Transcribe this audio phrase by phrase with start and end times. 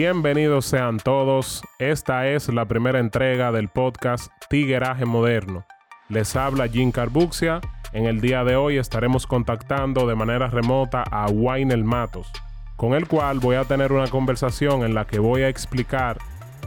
[0.00, 1.60] Bienvenidos sean todos.
[1.80, 5.64] Esta es la primera entrega del podcast Tigueraje Moderno.
[6.08, 7.60] Les habla Jim Carbuxia.
[7.92, 12.30] En el día de hoy estaremos contactando de manera remota a Wainel Matos,
[12.76, 16.18] con el cual voy a tener una conversación en la que voy a explicar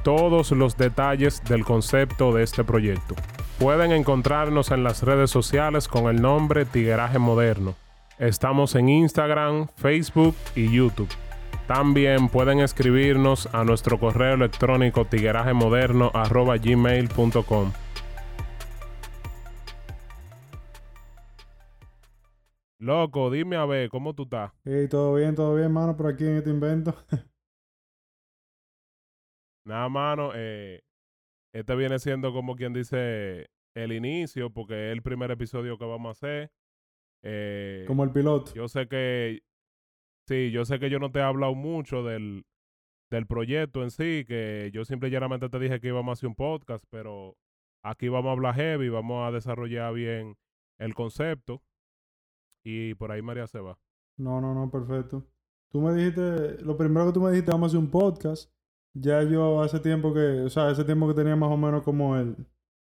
[0.04, 3.16] todos los detalles del concepto de este proyecto.
[3.60, 7.76] Pueden encontrarnos en las redes sociales con el nombre Tigueraje Moderno.
[8.20, 11.08] Estamos en Instagram, Facebook y YouTube.
[11.68, 17.72] También pueden escribirnos a nuestro correo electrónico tiguerajemoderno.gmail.com.
[22.80, 24.52] Loco, dime a ver, ¿cómo tú estás?
[24.66, 26.96] Hey, todo bien, todo bien, mano, por aquí en este invento.
[29.66, 30.82] Nada, mano, eh,
[31.54, 36.10] este viene siendo como quien dice el inicio, porque es el primer episodio que vamos
[36.10, 36.52] a hacer.
[37.24, 38.52] Eh, Como el piloto.
[38.56, 39.44] Yo sé que,
[40.32, 42.46] sí, yo sé que yo no te he hablado mucho del,
[43.10, 46.30] del proyecto en sí, que yo simple y llanamente te dije que íbamos a hacer
[46.30, 47.36] un podcast, pero
[47.84, 50.38] aquí vamos a hablar heavy, vamos a desarrollar bien
[50.78, 51.62] el concepto
[52.64, 53.78] y por ahí María se va.
[54.18, 55.26] No, no, no, perfecto.
[55.70, 58.52] Tú me dijiste, lo primero que tú me dijiste, vamos a hacer un podcast.
[58.94, 62.18] Ya yo hace tiempo que, o sea, hace tiempo que tenía más o menos como
[62.18, 62.36] el,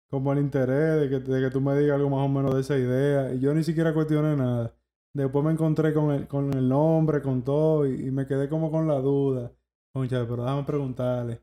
[0.09, 2.61] como el interés de que, de que tú me digas algo más o menos de
[2.61, 3.33] esa idea.
[3.33, 4.78] Y yo ni siquiera cuestioné nada.
[5.13, 8.87] Después me encontré con el, con el nombre, con todo, y, me quedé como con
[8.87, 9.51] la duda.
[9.91, 11.41] Concha, pero déjame preguntarle.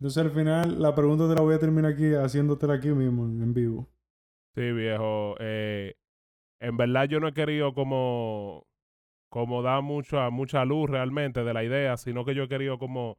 [0.00, 3.42] Entonces al final la pregunta te la voy a terminar aquí, haciéndotela aquí mismo, en,
[3.42, 3.88] en vivo.
[4.54, 5.36] Sí, viejo.
[5.40, 5.94] Eh,
[6.60, 8.66] en verdad yo no he querido como,
[9.28, 13.18] como dar mucha, mucha luz realmente de la idea, sino que yo he querido como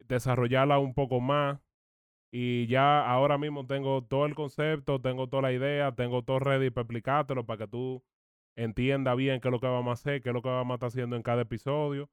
[0.00, 1.60] desarrollarla un poco más.
[2.32, 6.70] Y ya ahora mismo tengo todo el concepto, tengo toda la idea, tengo todo ready
[6.70, 8.02] para explicártelo, para que tú
[8.56, 10.76] entiendas bien qué es lo que vamos a hacer, qué es lo que vamos a
[10.76, 12.08] estar haciendo en cada episodio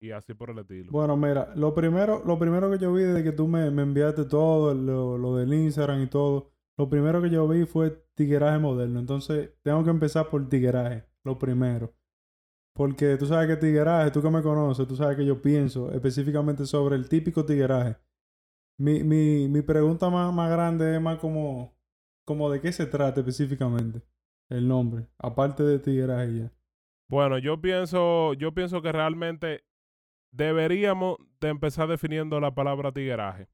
[0.00, 0.90] y así por el estilo.
[0.90, 4.24] Bueno, mira, lo primero, lo primero que yo vi desde que tú me, me enviaste
[4.24, 9.00] todo, lo, lo del Instagram y todo, lo primero que yo vi fue tigueraje moderno.
[9.00, 11.92] Entonces, tengo que empezar por tigueraje, lo primero.
[12.74, 16.64] Porque tú sabes que tigueraje, tú que me conoces, tú sabes que yo pienso específicamente
[16.64, 17.96] sobre el típico tigueraje.
[18.78, 21.74] Mi, mi, mi pregunta más, más grande es más como,
[22.24, 24.00] como de qué se trata específicamente
[24.50, 26.52] el nombre, aparte de tigueraje ya.
[27.08, 29.64] Bueno, yo pienso, yo pienso que realmente
[30.32, 33.48] deberíamos de empezar definiendo la palabra tigueraje.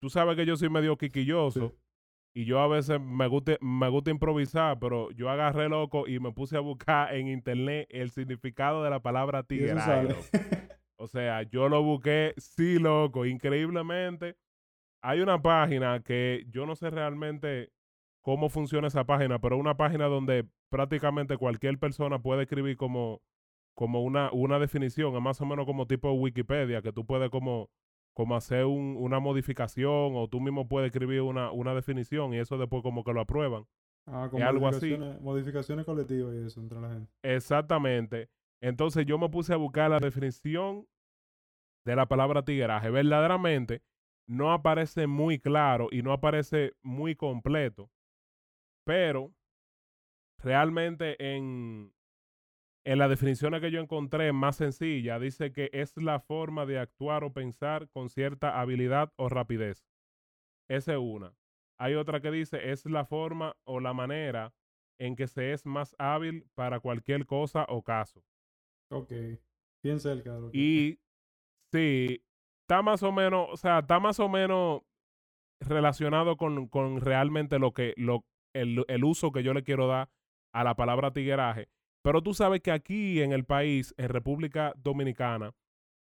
[0.00, 2.42] Tú sabes que yo soy medio quiquilloso Sí.
[2.42, 6.32] y yo a veces me gusta, me gusta improvisar, pero yo agarré loco y me
[6.32, 10.14] puse a buscar en internet el significado de la palabra tigueraje.
[10.96, 14.36] O sea, yo lo busqué, sí, loco, increíblemente.
[15.02, 17.72] Hay una página que yo no sé realmente
[18.22, 23.20] cómo funciona esa página, pero una página donde prácticamente cualquier persona puede escribir como,
[23.74, 27.70] como una, una definición, es más o menos como tipo Wikipedia, que tú puedes como,
[28.14, 32.58] como hacer un- una modificación o tú mismo puedes escribir una, una definición y eso
[32.58, 33.64] después como que lo aprueban.
[34.06, 34.86] Ah, Es algo así.
[34.90, 37.12] modificaciones, modificaciones colectivas y eso entre la gente.
[37.22, 38.28] Exactamente.
[38.62, 40.86] Entonces yo me puse a buscar la definición
[41.86, 42.90] de la palabra tigueraje.
[42.90, 43.82] Verdaderamente
[44.28, 47.90] no aparece muy claro y no aparece muy completo,
[48.90, 49.32] pero
[50.42, 51.94] realmente en,
[52.84, 57.22] en las definiciones que yo encontré más sencilla, dice que es la forma de actuar
[57.22, 59.86] o pensar con cierta habilidad o rapidez.
[60.68, 61.32] Esa es una.
[61.78, 64.52] Hay otra que dice es la forma o la manera
[64.98, 68.24] en que se es más hábil para cualquier cosa o caso.
[68.90, 69.12] Ok.
[69.84, 70.34] Bien cerca.
[70.34, 71.00] de lo que- Y
[71.72, 72.24] sí,
[72.62, 74.82] está más o menos, o sea, está más o menos
[75.60, 80.10] relacionado con, con realmente lo que, lo, el, el uso que yo le quiero dar
[80.52, 81.68] a la palabra tigueraje.
[82.02, 85.52] Pero tú sabes que aquí en el país, en República Dominicana,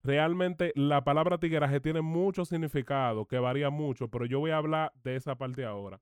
[0.04, 4.92] realmente la palabra tigueraje tiene mucho significado, que varía mucho, pero yo voy a hablar
[5.04, 6.00] de esa parte ahora.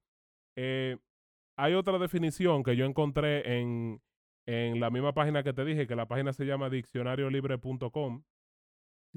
[0.56, 0.98] Eh,
[1.58, 4.02] hay otra definición que yo encontré en,
[4.46, 8.24] en la misma página que te dije, que la página se llama diccionariolibre.com,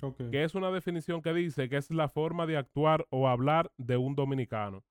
[0.01, 0.31] Ok.
[0.31, 3.99] que es una definición que dice que es la forma de actuar o hablar de
[3.99, 4.85] un dominicano.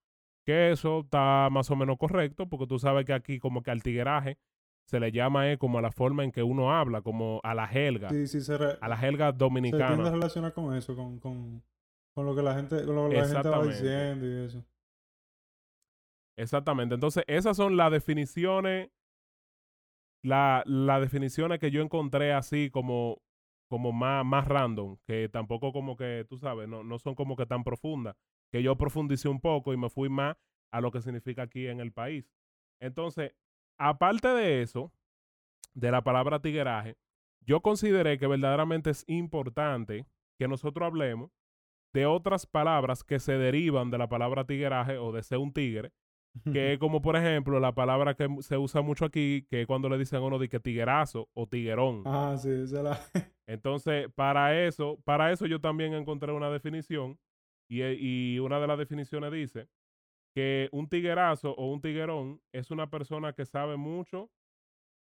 [0.52, 3.82] Que eso está más o menos correcto, porque tú sabes que aquí como que al
[3.82, 4.38] tigueraje
[4.86, 7.68] se le llama eh, como a la forma en que uno habla, como a la
[7.68, 10.10] jerga, Sí, sí, se, re- a la jerga se tiende a dominicana.
[10.12, 11.64] relacionar con eso, con, con,
[12.14, 14.66] con lo que la gente, con lo que la gente va diciendo y eso.
[16.38, 16.96] Exactamente.
[16.96, 18.90] Entonces, esas son las definiciones,
[20.24, 23.22] la, las definiciones que yo encontré así como,
[23.70, 27.46] como más, más random, que tampoco como que, tú sabes, no, no son como que
[27.46, 28.16] tan profundas,
[28.52, 30.38] que yo profundicé un poco y me fui más
[30.72, 32.30] a lo que significa aquí en el país.
[32.80, 33.34] Entonces,
[33.78, 34.92] aparte de eso,
[35.74, 36.98] de la palabra tigueraje,
[37.42, 40.06] yo consideré que verdaderamente es importante
[40.38, 41.32] que nosotros hablemos
[41.94, 45.92] de otras palabras que se derivan de la palabra tigueraje o de ser un tigre,
[46.52, 49.90] que es como por ejemplo la palabra que se usa mucho aquí, que es cuando
[49.90, 52.04] le dicen a uno de que tiguerazo o tiguerón.
[52.06, 53.00] Ah, sí, esa es la...
[53.48, 57.20] Entonces, para eso, para eso yo también encontré una definición
[57.72, 59.70] y, e, y una de las definiciones dice
[60.36, 64.30] que un tiguerazo o un tiguerón es una persona que sabe mucho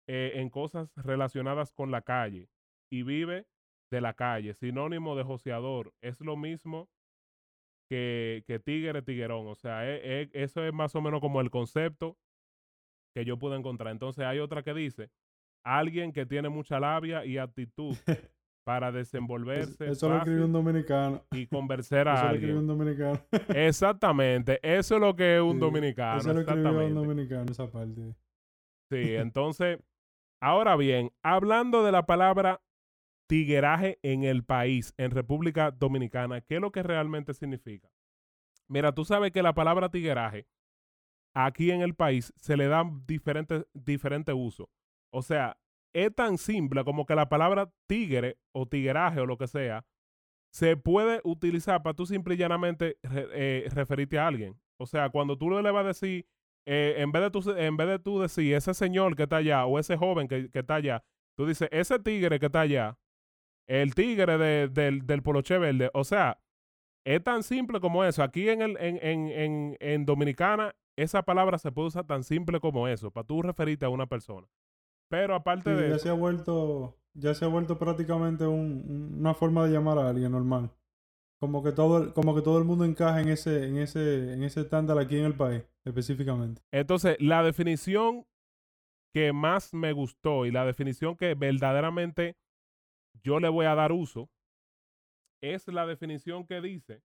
[0.08, 2.50] eh, en cosas relacionadas con la calle
[2.92, 3.46] y vive
[3.92, 5.94] de la calle, sinónimo de joseador.
[6.02, 6.90] Es lo mismo
[7.88, 9.48] que, que tigre, tiguerón.
[9.48, 12.18] O sea, e, e, eso es más o menos como el concepto
[13.14, 13.92] que yo pude encontrar.
[13.92, 15.12] Entonces hay otra que dice,
[15.64, 17.96] alguien que tiene mucha labia y actitud
[18.66, 19.92] para desenvolverse.
[19.92, 21.24] Eso lo escribió un dominicano.
[21.32, 22.50] Y conversar a Eso lo alguien.
[22.50, 23.20] escribió un dominicano.
[23.56, 26.20] Exactamente, eso es lo que es un Sí, dominicano.
[26.20, 28.16] Eso lo escribió un dominicano, esa parte.
[28.90, 29.80] Sí, entonces,
[30.42, 32.62] ahora bien, hablando de la palabra
[33.28, 37.90] tigueraje en el país, en República Dominicana, ¿qué es lo que realmente significa?
[38.68, 40.48] Mira, tú sabes que la palabra tigueraje
[41.36, 44.70] aquí en el país se le da diferente, diferente uso.
[45.12, 45.58] O sea,
[45.96, 49.86] es tan simple como que la palabra tigre o tigueraje o lo que sea
[50.52, 54.56] se puede utilizar para tú simple y llanamente eh, referirte a alguien.
[54.78, 56.28] O sea, cuando tú le vas a decir,
[56.66, 59.66] eh, en, vez de tú, en vez de tú decir ese señor que está allá
[59.66, 61.04] o ese joven que, que está allá,
[61.38, 62.98] tú dices ese tigre que está allá,
[63.68, 65.90] el tigre de- del, del poloche verde.
[65.94, 66.40] O sea,
[67.06, 68.24] es tan simple como eso.
[68.24, 72.60] Aquí en, el, en, en, en, en Dominicana, esa palabra se puede usar tan simple
[72.60, 74.48] como eso, para tú referirte a una persona.
[75.10, 78.84] Pero aparte Sí, de ya eso, se ha vuelto, ya se ha vuelto prácticamente un-
[78.88, 80.72] un- una forma de llamar a alguien normal.
[81.40, 84.44] Como que todo, el- como que todo el mundo encaja en ese, en ese, en
[84.44, 86.62] ese estándar aquí en el país, específicamente.
[86.72, 88.25] Entonces, la definición
[89.13, 92.36] que más me gustó y la definición que verdaderamente
[93.24, 94.30] yo le voy a dar uso
[95.42, 97.01] es la definición que dice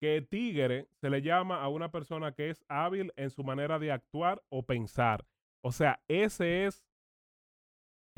[0.00, 3.90] que tigre se le llama a una persona que es hábil en su manera de
[3.90, 5.24] actuar o pensar.
[5.64, 6.84] O sea, ese es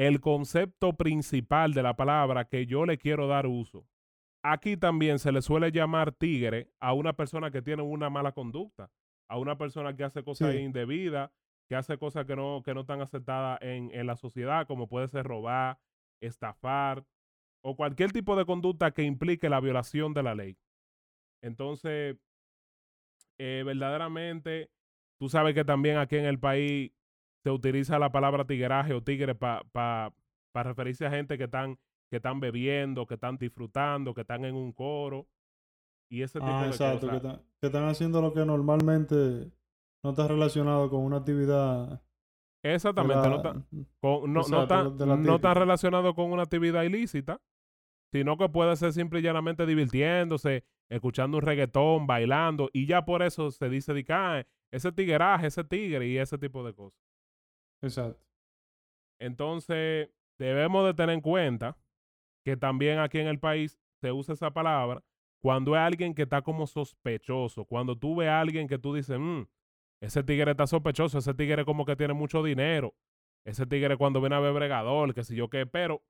[0.00, 3.86] el concepto principal de la palabra que yo le quiero dar uso.
[4.42, 8.90] Aquí también se le suele llamar tigre a una persona que tiene una mala conducta,
[9.28, 10.60] a una persona que hace cosas Sí.
[10.60, 11.30] indebidas,
[11.68, 15.06] que hace cosas que no, que no están aceptadas en, en la sociedad, como puede
[15.08, 15.78] ser robar,
[16.22, 17.04] estafar
[17.62, 20.56] o cualquier tipo de conducta que implique la violación de la ley.
[21.42, 22.16] Entonces,
[23.38, 24.70] eh, verdaderamente,
[25.18, 26.90] tú sabes que también aquí en el país
[27.42, 30.12] se utiliza la palabra tigueraje o tigre para
[30.54, 31.78] referirse a gente que están,
[32.10, 35.26] que están bebiendo, que están disfrutando, que están en un coro
[36.10, 37.16] y ese tipo Ah, de exacto, que, cosas.
[37.24, 39.50] están- que están haciendo lo que normalmente
[40.02, 42.02] no está relacionado con una actividad.
[42.62, 43.42] Exactamente, no,
[44.00, 47.40] con- no, no está, no está relacionado con una actividad ilícita,
[48.12, 53.22] sino que puede ser simple y llanamente divirtiéndose, escuchando un reggaetón, bailando, y ya por
[53.22, 57.00] eso se dice "Ah, ese tigueraje, ese tigre y ese tipo de cosas.
[57.82, 58.20] Exacto.
[59.20, 61.76] Entonces, debemos de tener en cuenta
[62.44, 65.02] que también aquí en el país se usa esa palabra
[65.42, 69.18] cuando es alguien que está como sospechoso, cuando tú ves a alguien que tú dices,
[69.18, 69.42] "Mm,
[70.02, 72.94] ese tigre está sospechoso, ese tigre como que tiene mucho dinero,
[73.46, 76.02] ese tigre cuando viene a ver bregador, que sé yo qué, pero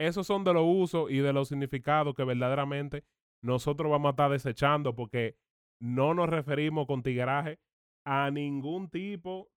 [0.00, 3.04] esos son de los usos y de los significados que verdaderamente
[3.42, 5.36] nosotros vamos a estar desechando porque
[5.80, 7.58] no nos referimos con tigueraje
[8.06, 9.50] a ningún tipo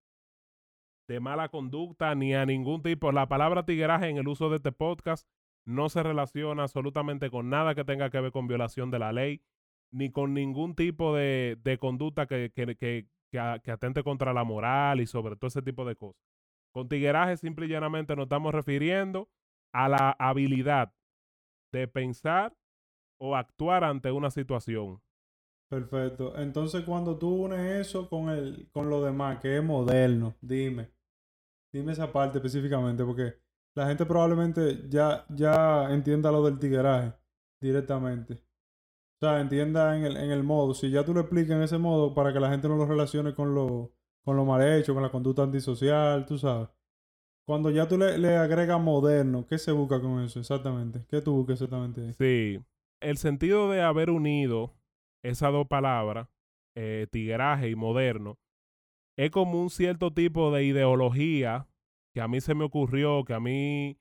[1.14, 3.12] de mala conducta ni a ningún tipo.
[3.12, 5.28] La palabra tigueraje en el uso de este podcast
[5.64, 9.44] no se relaciona absolutamente con nada que tenga que ver con violación de la ley,
[9.92, 15.02] ni con ningún tipo de, de conducta que, que, que, que atente contra la moral
[15.02, 16.20] y sobre todo ese tipo de cosas.
[16.72, 19.30] Con tigueraje simple y llanamente nos estamos refiriendo
[19.72, 20.94] a la habilidad
[21.72, 22.56] de pensar
[23.20, 25.00] o actuar ante una situación.
[25.70, 26.38] Perfecto.
[26.38, 30.90] Entonces, cuando tú unes eso con el, con lo demás, que es moderno, dime.
[31.74, 33.34] Dime esa parte específicamente, porque
[33.76, 37.14] la gente probablemente ya, ya entienda lo del tigueraje
[37.60, 38.36] directamente.
[38.36, 40.76] O sea, entienda en el, en el modo.
[40.76, 43.34] Si ya tú lo explicas en ese modo, para que la gente no lo relacione
[43.34, 43.92] con lo,
[44.24, 46.70] con lo mal hecho, con la conducta antisocial, tú sabes.
[47.46, 51.06] Cuando ya tú le, agregas moderno, ¿qué se busca con eso exactamente?
[51.10, 52.14] ¿Qué tú buscas exactamente ahí?
[52.14, 52.64] Sí,
[53.02, 54.74] el sentido de haber unido
[55.24, 56.28] esas dos palabras,
[56.76, 58.38] eh, y moderno,
[59.18, 61.68] es como un cierto tipo de ideología
[62.14, 63.98] que a mí se me ocurrió, que a mí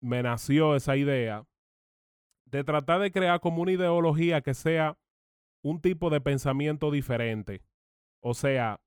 [0.00, 1.46] me nació esa idea,
[2.46, 4.98] de tratar de crear como una ideología que sea
[5.62, 7.62] un tipo de pensamiento diferente.
[8.20, 8.80] O sea,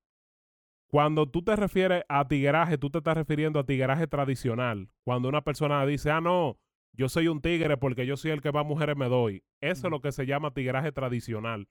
[0.88, 4.90] cuando tú te refieres a tigueraje, tú te estás refiriendo a tigueraje tradicional.
[5.04, 6.58] Cuando una persona dice, ah, no,
[6.92, 9.42] yo soy un tigre porque yo soy el que más mujeres me doy.
[9.60, 11.68] Eso es lo que se llama tigraje tradicional.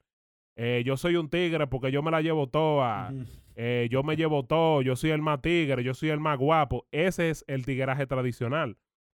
[0.56, 3.14] Eh, yo soy un tigre porque yo me la llevo toda.
[3.56, 4.82] Eh, yo me llevo todo.
[4.82, 5.84] Yo soy el más tigre.
[5.84, 6.88] Yo soy el más guapo.
[6.92, 8.78] Ese es el tigraje tradicional.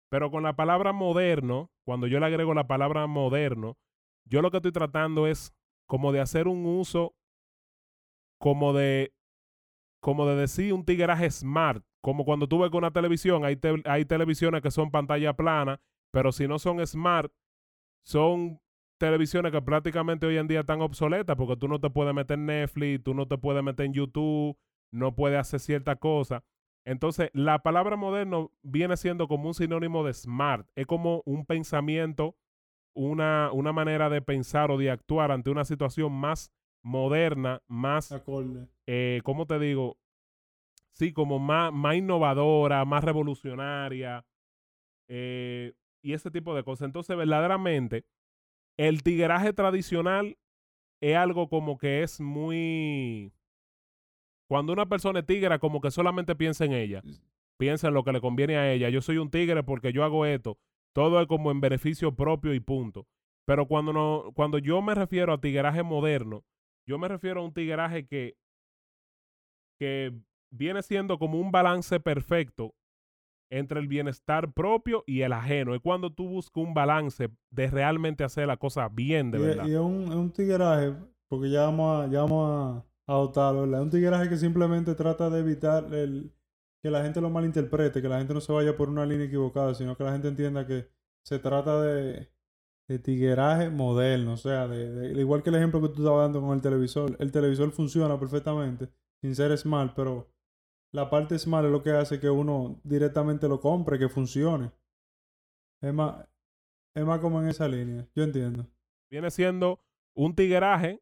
[0.10, 3.78] Pero con la palabra moderno, cuando yo le agrego la palabra moderno,
[4.26, 5.54] yo lo que estoy tratando es
[5.88, 7.16] como de hacer un uso
[8.40, 9.14] como de
[10.02, 14.06] como de decir un tigraje smart, como cuando tú ves con una televisión, hay, hay
[14.06, 15.80] televisiones que son pantalla plana,
[16.12, 17.32] pero si no son smart,
[18.04, 18.60] son
[19.02, 22.46] televisiones que prácticamente hoy en día están obsoletas porque tú no te puedes meter en
[22.46, 24.56] Netflix, tú no te puedes meter en YouTube,
[24.92, 26.44] no puedes hacer cierta cosa.
[26.86, 30.68] Entonces, la palabra moderno viene siendo como un sinónimo de smart.
[30.76, 32.38] Es como un pensamiento,
[32.94, 36.52] una, una manera de pensar o de actuar ante una situación más
[36.84, 38.16] moderna, más,
[38.86, 39.98] eh, ¿cómo te digo?
[40.92, 44.24] Sí, como más, más innovadora, más revolucionaria
[45.08, 46.86] eh, y ese tipo de cosas.
[46.86, 48.06] Entonces, verdaderamente,
[48.78, 50.38] el tigueraje tradicional
[51.02, 53.34] es algo como que es muy...
[54.48, 57.02] Cuando una persona es tigre, como que solamente piensa en ella.
[57.58, 58.90] Piensa en lo que le conviene a ella.
[58.90, 60.58] Yo soy un tigre porque yo hago esto.
[60.94, 63.08] Todo es como en beneficio propio y punto.
[63.46, 66.44] Pero cuando, no, cuando yo me refiero a tigueraje moderno,
[66.86, 68.36] yo me refiero a un tigueraje que,
[69.80, 70.14] que
[70.52, 72.76] viene siendo como un balance perfecto
[73.52, 75.76] entre el bienestar propio y el ajeno.
[75.76, 79.68] Es cuando tú buscas un balance de realmente hacer la cosa bien, de verdad.
[79.68, 80.94] Y es un, un tigueraje,
[81.28, 83.82] porque ya vamos a, ya vamos a adoptarlo, ¿verdad?
[83.82, 86.34] Es un tigueraje que simplemente trata de evitar el,
[86.82, 89.76] que la gente lo malinterprete, que la gente no se vaya por una línea equivocada,
[89.76, 90.90] sino que la gente entienda que
[91.24, 92.30] se trata de,
[92.88, 96.56] de tigueraje moderno, o sea, de, igual que el ejemplo que tú estabas dando con
[96.56, 97.16] el televisor.
[97.20, 98.90] El televisor funciona perfectamente,
[99.22, 100.32] sin ser smart, pero
[100.92, 104.72] la parte smart es lo que hace que uno directamente lo compre, que funcione.
[105.82, 106.28] Es más,
[106.96, 108.68] es más como en esa línea, yo entiendo.
[109.10, 109.80] Viene siendo
[110.16, 111.02] un tigueraje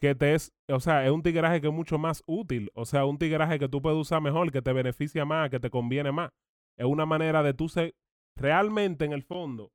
[0.00, 3.04] que te es, o sea, es un tigueraje que es mucho más útil, o sea,
[3.04, 6.32] un tigueraje que tú puedes usar mejor, que te beneficia más, que te conviene más.
[6.76, 7.94] Es una manera de tú ser,
[8.36, 9.72] realmente en el fondo,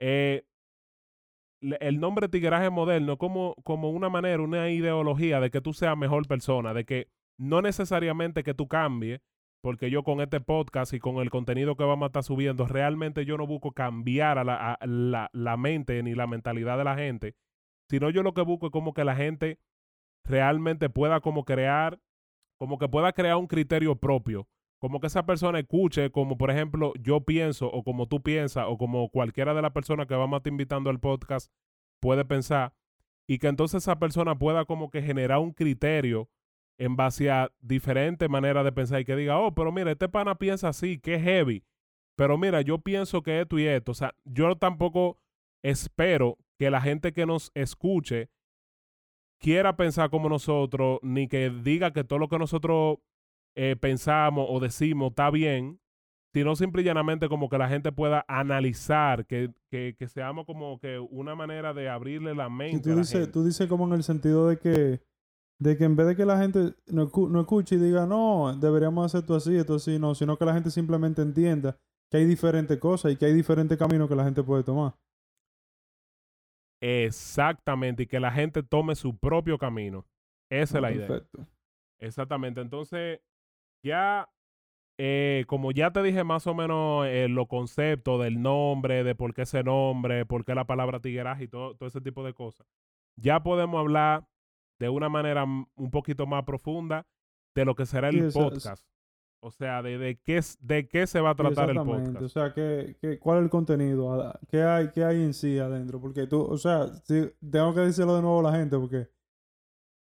[0.00, 0.44] eh,
[1.60, 6.28] el nombre tigueraje moderno como, como una manera, una ideología de que tú seas mejor
[6.28, 9.20] persona, de que no necesariamente que tú cambies,
[9.62, 13.24] porque yo con este podcast y con el contenido que vamos a estar subiendo, realmente
[13.24, 17.34] yo no busco cambiar a la, la, la mente ni la mentalidad de la gente,
[17.88, 19.58] sino yo lo que busco es como que la gente
[20.24, 21.98] realmente pueda como crear,
[22.58, 26.92] como que pueda crear un criterio propio, como que esa persona escuche, como por ejemplo
[27.00, 30.38] yo pienso o como tú piensas o como cualquiera de las personas que vamos a
[30.38, 31.50] estar invitando al podcast
[32.00, 32.74] puede pensar
[33.28, 36.28] y que entonces esa persona pueda como que generar un criterio
[36.78, 40.36] en base a diferentes maneras de pensar y que diga, oh, pero mira, este pana
[40.36, 41.64] piensa así, que es heavy,
[42.16, 45.18] pero mira, yo pienso que esto y esto, o sea, yo tampoco
[45.62, 48.30] espero que la gente que nos escuche
[49.38, 52.98] quiera pensar como nosotros, ni que diga que todo lo que nosotros
[53.54, 55.80] eh, pensamos o decimos está bien,
[56.32, 60.78] sino simple y llanamente como que la gente pueda analizar, que, que, que seamos como
[60.78, 62.82] que una manera de abrirle la mente.
[62.82, 63.32] tú, a la dices, gente.
[63.32, 65.00] tú dices como en el sentido de que,
[65.58, 69.06] de que en vez de que la gente no, no escuche y diga, no, deberíamos
[69.06, 71.76] hacer esto así, esto así, no, sino que la gente simplemente entienda
[72.10, 74.94] que hay diferentes cosas y que hay diferentes caminos que la gente puede tomar.
[76.80, 80.04] Exactamente, y que la gente tome su propio camino.
[80.50, 81.08] Esa es la idea.
[81.08, 81.46] Perfecto.
[81.98, 82.60] Exactamente.
[82.60, 83.20] Entonces,
[83.82, 84.28] ya,
[84.98, 89.34] eh, como ya te dije más o menos eh, los conceptos del nombre, de por
[89.34, 92.66] qué ese nombre, por qué la palabra tigueraje y todo, todo ese tipo de cosas,
[93.16, 94.28] ya podemos hablar
[94.78, 97.06] de una manera un poquito más profunda
[97.54, 98.84] de lo que será el es- podcast.
[99.40, 102.22] O sea, de, de, qué, de qué se va a tratar el podcast.
[102.22, 104.32] O sea, ¿qué, qué, cuál es el contenido?
[104.48, 106.00] ¿Qué hay, ¿Qué hay en sí adentro?
[106.00, 109.08] Porque tú, o sea, tengo que decirlo de nuevo a la gente porque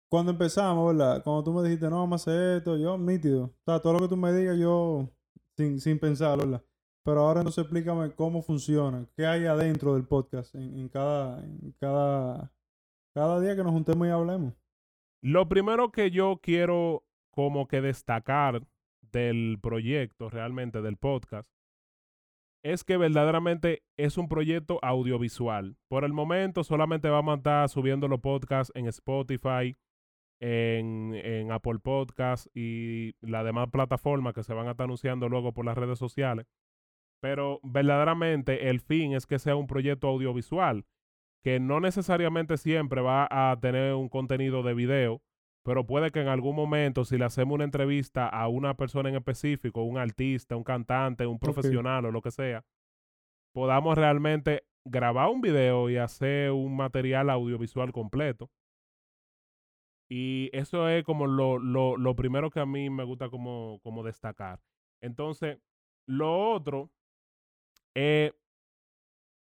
[0.10, 1.22] cuando empezamos, ¿verdad?
[1.24, 3.44] Cuando tú me dijiste, no, vamos a hacer esto, yo, nítido.
[3.46, 5.10] O sea, todo lo que tú me digas, yo,
[5.58, 6.64] sin, sin pensarlo, ¿verdad?
[7.04, 11.72] Pero ahora entonces explícame cómo funciona, qué hay adentro del podcast en, en cada, en
[11.80, 12.52] cada,
[13.14, 14.54] cada día que nos juntemos y hablemos.
[15.22, 18.62] Lo primero que yo quiero como que destacar
[19.02, 21.50] del proyecto, realmente del podcast,
[22.64, 25.78] es que verdaderamente es un proyecto audiovisual.
[25.88, 29.76] Por el momento solamente vamos a estar subiendo los podcasts en Spotify,
[30.40, 35.54] en, en Apple Podcasts y las demás plataformas que se van a estar anunciando luego
[35.54, 36.48] por las redes sociales.
[37.22, 40.86] Pero verdaderamente el fin es que sea un proyecto audiovisual,
[41.46, 45.22] que no necesariamente siempre va a tener un contenido de video,
[45.64, 49.16] pero puede que en algún momento, si le hacemos una entrevista a una persona en
[49.16, 52.66] específico, un artista, un cantante, un profesional o lo que sea,
[53.54, 58.50] podamos realmente grabar un video y hacer un material audiovisual completo.
[60.10, 64.02] Y eso es como lo, lo, lo primero que a mí me gusta como, como
[64.02, 64.62] destacar.
[65.00, 65.60] Entonces,
[66.08, 66.90] lo otro,
[67.94, 68.34] eh,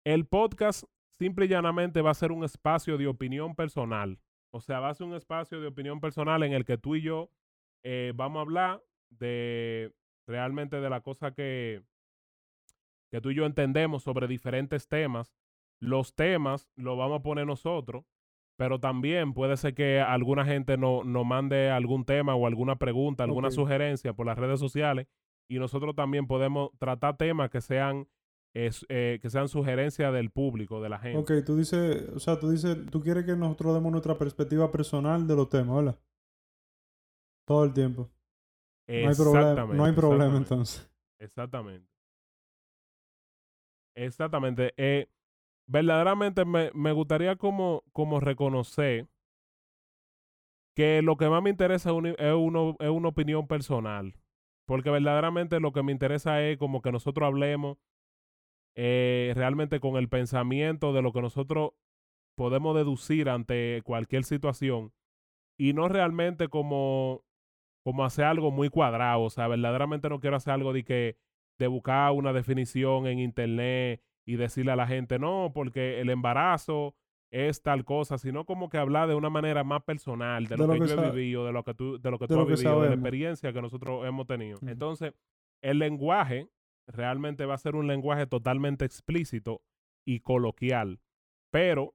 [0.04, 0.85] el podcast
[1.18, 4.18] simple y llanamente va a ser un espacio de opinión personal.
[4.50, 7.02] O sea, va a ser un espacio de opinión personal en el que tú y
[7.02, 7.30] yo
[7.84, 9.92] eh, vamos a hablar de
[10.26, 11.82] realmente de la cosa que,
[13.10, 15.34] que tú y yo entendemos sobre diferentes temas.
[15.80, 18.04] Los temas los vamos a poner nosotros,
[18.56, 23.25] pero también puede ser que alguna gente nos no mande algún tema o alguna pregunta,
[23.25, 25.06] alguna sugerencia por las redes sociales
[25.48, 28.08] y nosotros también podemos tratar temas que sean
[28.88, 31.19] eh, que sean sugerencias del público, de la gente.
[31.19, 35.27] Ok, tú dices, o sea, tú dices, tú quieres que nosotros demos nuestra perspectiva personal
[35.29, 35.99] de los temas, ¿verdad?
[37.47, 38.11] Todo el tiempo.
[38.88, 40.91] No hay problema, no hay problema entonces.
[41.21, 41.87] Exactamente.
[43.95, 44.75] Exactamente.
[44.77, 45.07] Eh,
[45.67, 49.09] verdaderamente me, me, gustaría como, como reconocer
[50.75, 54.14] que lo que más me interesa es, es, uno, es una opinión personal.
[54.66, 57.79] Porque verdaderamente lo que me interesa es como que nosotros hablemos
[58.81, 61.73] eh, realmente con el pensamiento de lo que nosotros
[62.37, 64.93] podemos deducir ante cualquier situación
[65.59, 67.25] y no realmente como,
[67.83, 69.23] como hacer algo muy cuadrado.
[69.23, 71.17] O sea, verdaderamente no quiero hacer algo de que
[71.59, 76.95] de buscar una definición en internet y decirle a la gente, no, porque el embarazo
[77.33, 80.87] es tal cosa, sino como que hablar de una manera más personal, de, lo, que,
[80.87, 82.95] yo he vivido, de lo que tú, de lo que tú has vivido, de la
[82.95, 84.61] experiencia que nosotros hemos tenido.
[84.64, 85.14] Entonces,
[85.62, 86.49] el lenguaje
[86.88, 89.62] realmente va a ser un lenguaje totalmente explícito
[90.05, 91.01] y coloquial.
[91.51, 91.94] Pero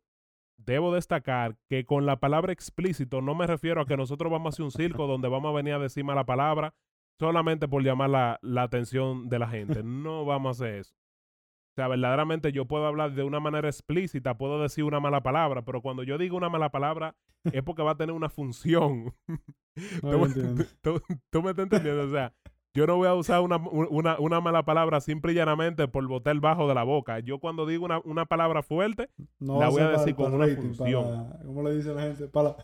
[0.57, 4.53] debo destacar que con la palabra explícito no me refiero a que nosotros vamos a
[4.55, 6.73] hacer un circo donde vamos a venir a decir mala palabra
[7.19, 9.83] solamente por llamar la, la atención de la gente.
[9.83, 10.95] No vamos a hacer eso.
[10.95, 15.63] O sea, verdaderamente yo puedo hablar de una manera explícita, puedo decir una mala palabra,
[15.63, 19.15] pero cuando yo digo una mala palabra es porque va a tener una función.
[20.81, 22.03] ¿Tú, me estás entendiendo?
[22.03, 22.31] O sea,
[22.73, 26.39] yo no voy a usar una, una, una, mala palabra simple y llanamente por botar
[26.39, 27.19] bajo de la boca.
[27.19, 29.09] Yo cuando digo una, una palabra fuerte,
[29.39, 31.33] la voy a decir con una función.
[31.45, 32.27] ¿Cómo le dice la gente?
[32.27, 32.55] Para,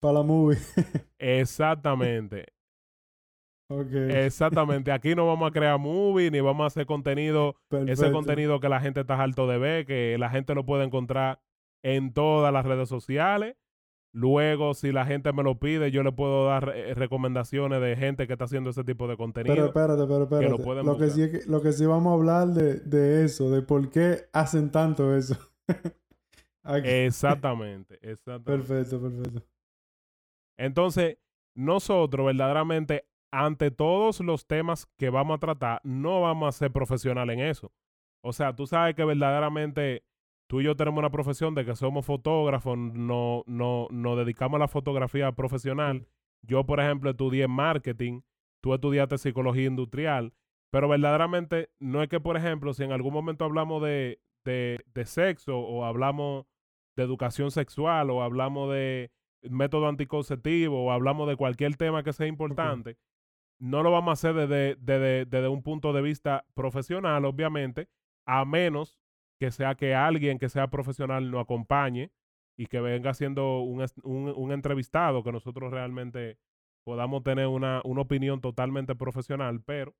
[0.00, 0.58] para la movie.
[1.18, 2.46] Exactamente.
[3.68, 4.92] Exactamente.
[4.92, 7.56] Aquí no vamos a crear movie ni vamos a hacer contenido,
[7.86, 11.40] ese contenido que la gente está harto de ver, que la gente lo puede encontrar
[11.82, 13.56] en todas las redes sociales.
[14.16, 18.26] Luego, si la gente me lo pide, yo le puedo dar eh, recomendaciones de gente
[18.26, 19.54] que está haciendo ese tipo de contenido.
[19.54, 20.84] Pero espérate, pero espérate.
[20.84, 24.22] lo, que sí lo que sí vamos a hablar de, de eso, de por qué
[24.32, 25.36] hacen tanto eso.
[26.64, 28.66] exactamente, exactamente.
[28.66, 29.42] Perfecto, perfecto.
[30.56, 31.18] Entonces,
[31.54, 37.36] nosotros verdaderamente ante todos los temas que vamos a tratar, no vamos a ser profesionales
[37.36, 37.70] en eso.
[38.22, 40.06] O sea, tú sabes que verdaderamente
[40.46, 44.60] tú y yo tenemos una profesión de que somos fotógrafos, no, no, nos dedicamos a
[44.60, 46.06] la fotografía profesional.
[46.42, 48.20] Yo, por ejemplo, estudié marketing,
[48.60, 50.32] tú estudiaste psicología industrial,
[50.70, 55.06] pero verdaderamente no es que, por ejemplo, si en algún momento hablamos de, de, de
[55.06, 56.46] sexo o hablamos
[56.96, 59.10] de educación sexual o hablamos de
[59.42, 62.96] método anticonceptivo o hablamos de cualquier tema que sea importante,
[63.58, 67.88] no lo vamos a hacer desde, desde, un punto de vista profesional, obviamente,
[68.26, 68.98] a menos
[69.38, 72.10] que sea que alguien que sea profesional nos acompañe
[72.56, 76.38] y que venga siendo un, un, entrevistado, que nosotros realmente
[76.84, 79.94] podamos tener una, una, opinión totalmente profesional, pero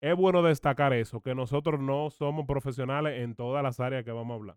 [0.00, 4.32] es bueno destacar eso, que nosotros no somos profesionales en todas las áreas que vamos
[4.32, 4.56] a hablar.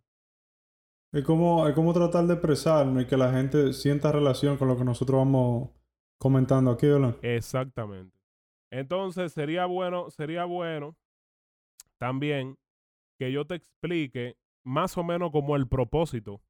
[1.12, 4.78] Es como, es como tratar de expresarnos y que la gente sienta relación con lo
[4.78, 5.70] que nosotros vamos
[6.17, 7.15] comentando aquí, ¿verdad?
[7.22, 8.17] Exactamente.
[8.70, 10.96] Entonces sería bueno, sería bueno
[11.98, 12.58] también
[13.17, 16.41] que yo te explique más o menos como el propósito.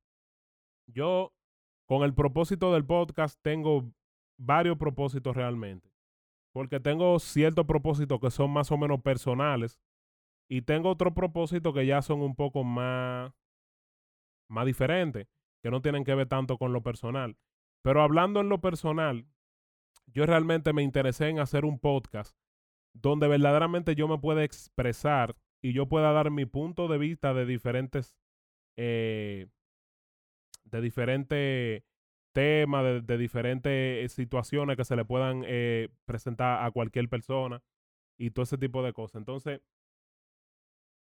[0.88, 1.34] Yo
[1.86, 3.91] con el propósito del podcast tengo
[4.38, 5.89] varios propósitos realmente.
[6.51, 9.80] Porque tengo ciertos propósitos que son más o menos personales
[10.49, 13.34] y tengo otros propósitos que ya son un poco más,
[14.49, 15.27] más diferentes,
[15.62, 17.38] que no tienen que ver tanto con lo personal.
[17.84, 19.27] Pero hablando en lo personal,
[20.08, 22.36] yo realmente me interesé en hacer un podcast
[22.93, 25.36] donde verdaderamente yo me pueda expresar
[25.67, 28.15] y yo pueda dar mi punto de vista de diferentes,
[28.77, 29.47] eh,
[30.63, 31.84] de diferentes
[32.32, 37.62] temas, de, diferentes situaciones que se le puedan eh, presentar a cualquier persona
[38.17, 39.19] y todo ese tipo de cosas.
[39.19, 39.60] Entonces,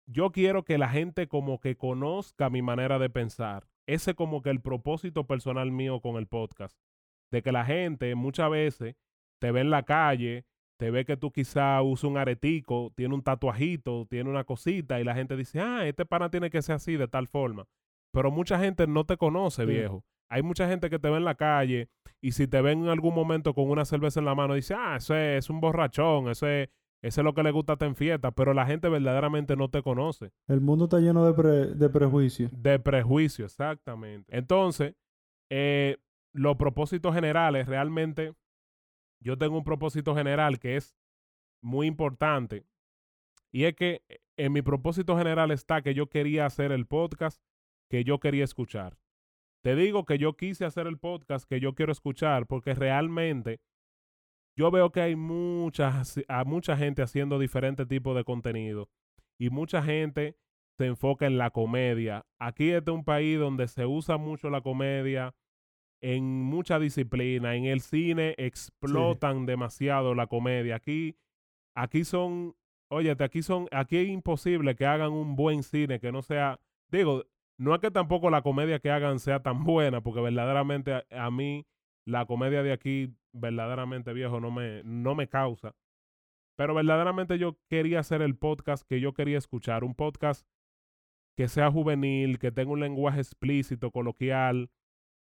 [0.06, 3.66] yo quiero que la gente como que conozca mi manera de pensar.
[3.88, 6.78] Ese como que el propósito personal mío con el podcast
[7.32, 8.94] de que la gente muchas veces
[9.40, 10.46] te ve en la calle,
[10.82, 15.04] te ve que tú quizá usas un aretico, tiene un tatuajito, tiene una cosita y
[15.04, 17.66] la gente dice, ah, este pana tiene que ser así de tal forma.
[18.12, 19.68] Pero mucha gente no te conoce, Sí.
[19.70, 20.02] viejo.
[20.28, 21.88] Hay mucha gente que te ve en la calle
[22.20, 24.96] y si te ven en algún momento con una cerveza en la mano, dice, ah,
[24.96, 28.52] ese es un borrachón, ese, ese es lo que le gusta estar en fiesta, pero
[28.52, 30.32] la gente verdaderamente no te conoce.
[30.48, 32.50] El mundo está lleno de, pre- de prejuicios.
[32.60, 34.36] De prejuicio, exactamente.
[34.36, 34.96] Entonces,
[35.48, 35.98] eh,
[36.32, 38.32] los propósitos generales, realmente,
[39.22, 40.96] yo tengo un propósito general que es
[41.62, 42.64] muy importante.
[43.50, 47.42] Y es que eh, en mi propósito general está que yo quería hacer el podcast
[47.88, 48.98] que yo quería escuchar.
[49.62, 53.60] Te digo que yo quise hacer el podcast que yo quiero escuchar porque realmente
[54.56, 58.90] yo veo que hay muchas, a mucha gente haciendo diferentes tipos de contenido
[59.38, 60.36] y mucha gente
[60.76, 62.26] se enfoca en la comedia.
[62.38, 65.34] Aquí este es un país donde se usa mucho la comedia
[66.02, 67.54] en mucha disciplina.
[67.54, 70.76] En el cine explotan demasiado la comedia.
[70.76, 71.16] Aquí,
[71.74, 72.54] aquí son,
[72.90, 76.60] óyete, aquí son, aquí es imposible que hagan un buen cine que no sea,
[76.90, 77.24] digo,
[77.56, 81.30] no es que tampoco la comedia que hagan sea tan buena, porque verdaderamente a, a
[81.30, 81.66] mí
[82.04, 85.74] la comedia de aquí, verdaderamente viejo, no me, no me causa.
[86.56, 90.46] Pero verdaderamente yo quería hacer el podcast que yo quería escuchar, un podcast
[91.36, 94.68] que sea juvenil, que tenga un lenguaje explícito, coloquial,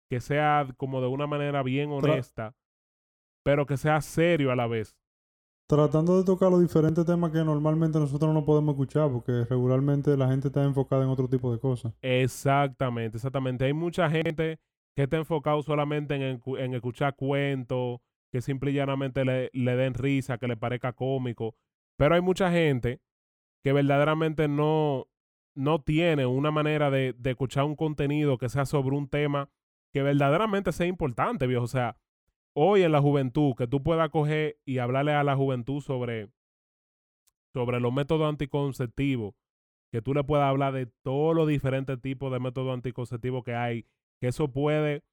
[0.10, 2.56] que sea como de una manera bien Tra- honesta,
[3.44, 4.96] pero que sea serio a la vez.
[5.68, 10.28] Tratando de tocar los diferentes temas que normalmente nosotros no podemos escuchar, porque regularmente la
[10.28, 11.94] gente está enfocada en otro tipo de cosas.
[12.02, 13.66] Exactamente, exactamente.
[13.66, 14.60] Hay mucha gente
[14.96, 18.00] que está enfocado solamente en, escuchar cuentos,
[18.32, 21.56] que simple y llanamente le, le den risa, que le parezca cómico.
[21.98, 23.00] Pero hay mucha gente
[23.64, 25.06] que verdaderamente no,
[25.54, 29.50] no tiene una manera de, de escuchar un contenido que sea sobre un tema
[29.92, 31.64] que verdaderamente sea importante, viejo.
[31.64, 31.98] O sea,
[32.54, 36.30] hoy en la juventud, que tú puedas coger y hablarle a la juventud sobre,
[37.54, 39.34] sobre los métodos anticonceptivos,
[39.92, 43.86] que tú le puedas hablar de todos los diferentes tipos de métodos anticonceptivos que hay,
[44.20, 45.04] que eso puede,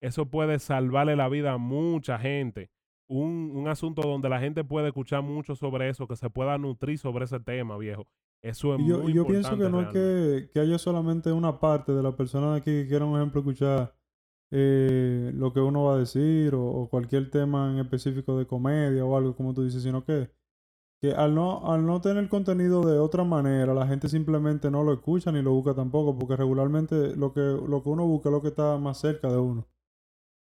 [0.00, 2.70] eso puede salvarle la vida a mucha gente.
[3.06, 6.98] Un, un asunto donde la gente puede escuchar mucho sobre eso, que se pueda nutrir
[6.98, 8.06] sobre ese tema, viejo.
[8.40, 10.78] Eso es Y yo, muy y yo pienso importante que no es que, que haya
[10.78, 13.94] solamente una parte de la persona de aquí que quiera, un ejemplo, escuchar
[14.50, 19.04] eh, lo que uno va a decir o, o cualquier tema en específico de comedia
[19.04, 20.30] o algo como tú dices, sino que,
[21.00, 24.92] que al no, al no tener contenido de otra manera, la gente simplemente no lo
[24.92, 28.42] escucha ni lo busca tampoco, porque regularmente lo que, lo que uno busca es lo
[28.42, 29.66] que está más cerca de uno.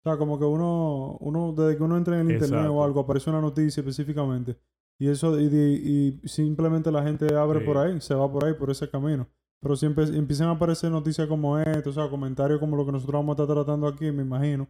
[0.05, 2.99] O sea, como que uno, uno desde que uno entra en el internet o algo,
[3.01, 4.57] aparece una noticia específicamente.
[4.99, 7.65] Y eso, y, y- y simplemente la gente abre Sí.
[7.65, 9.27] por ahí, se va por ahí, por ese camino.
[9.63, 13.13] Pero siempre empiezan a aparecer noticias como esto, o sea, comentarios como lo que nosotros
[13.19, 14.69] vamos a estar tratando aquí, me imagino.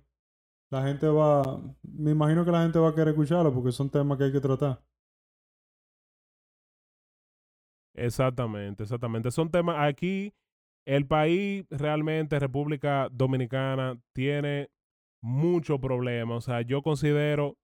[0.71, 4.17] La gente va, me imagino que la gente va a querer escucharlo porque son temas
[4.17, 4.84] que hay que tratar.
[7.95, 9.32] Exactamente, exactamente.
[9.32, 10.34] Son temas, aquí
[10.86, 14.69] el país realmente, República Dominicana, tiene
[15.21, 16.36] mucho problema.
[16.36, 17.58] O sea, yo considero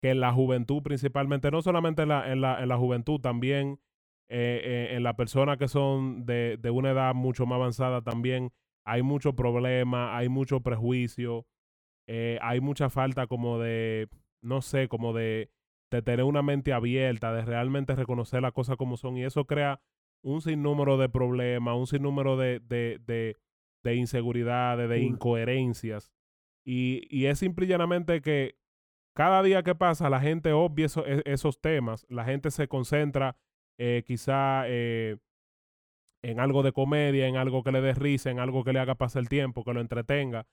[0.00, 3.80] que en la juventud principalmente, no solamente en la, en la, en la juventud, también
[4.30, 4.60] eh,
[4.92, 8.52] eh, en las personas que son de, de una edad mucho más avanzada, también
[8.86, 11.46] hay mucho problema, hay mucho prejuicio,
[12.08, 14.08] eh, hay mucha falta como de,
[14.42, 15.50] no sé, como de,
[15.90, 19.16] de tener una mente abierta, de realmente reconocer las cosas como son.
[19.16, 19.80] Y eso crea
[20.22, 23.36] un sinnúmero de problemas, un sinnúmero de, de, de,
[23.82, 26.12] de inseguridades, de incoherencias.
[26.64, 28.56] Y, y es simple y llanamente que
[29.14, 33.36] cada día que pasa la gente obvia eso- e- esos temas, la gente se concentra
[33.82, 35.16] eh, quizá eh,
[36.22, 38.94] en algo de comedia, en algo que le dé risa, en algo que le haga
[38.94, 40.46] pasar el tiempo, que lo entretenga,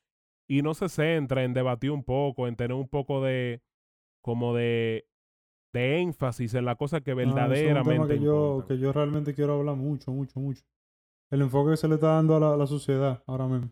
[0.48, 3.62] y no se centra en debatir un poco, en tener un poco de
[4.22, 5.10] como de,
[5.74, 8.94] de énfasis en la cosa que Ah, es un verdaderamente tema que yo, que yo
[8.94, 10.64] realmente quiero hablar mucho, mucho, mucho.
[11.30, 13.70] El enfoque que se le está dando a la, a la sociedad ahora mismo.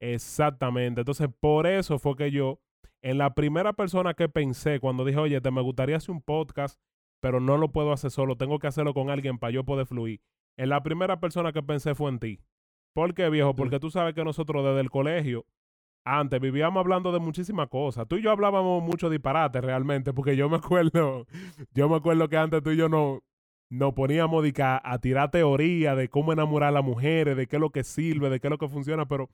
[0.00, 1.02] Exactamente.
[1.02, 2.58] Entonces, por eso fue que yo,
[3.02, 6.80] en la primera persona que pensé cuando dije, oye, te me gustaría hacer un podcast,
[7.20, 10.20] pero no lo puedo hacer solo, tengo que hacerlo con alguien para yo poder fluir.
[10.56, 12.40] En la primera persona que pensé fue en ti.
[12.94, 13.54] ¿Por qué, viejo?
[13.54, 15.44] Porque tú sabes que nosotros desde el colegio,
[16.04, 18.06] antes vivíamos hablando de muchísimas cosas.
[18.08, 21.26] Tú y yo hablábamos mucho disparate realmente, porque yo me acuerdo,
[21.74, 23.22] yo me acuerdo que antes tú y yo no,
[23.70, 27.46] nos poníamos de que a, a tirar teoría de cómo enamorar a las mujeres, de
[27.46, 29.28] qué es lo que sirve, de qué es lo que funciona, pero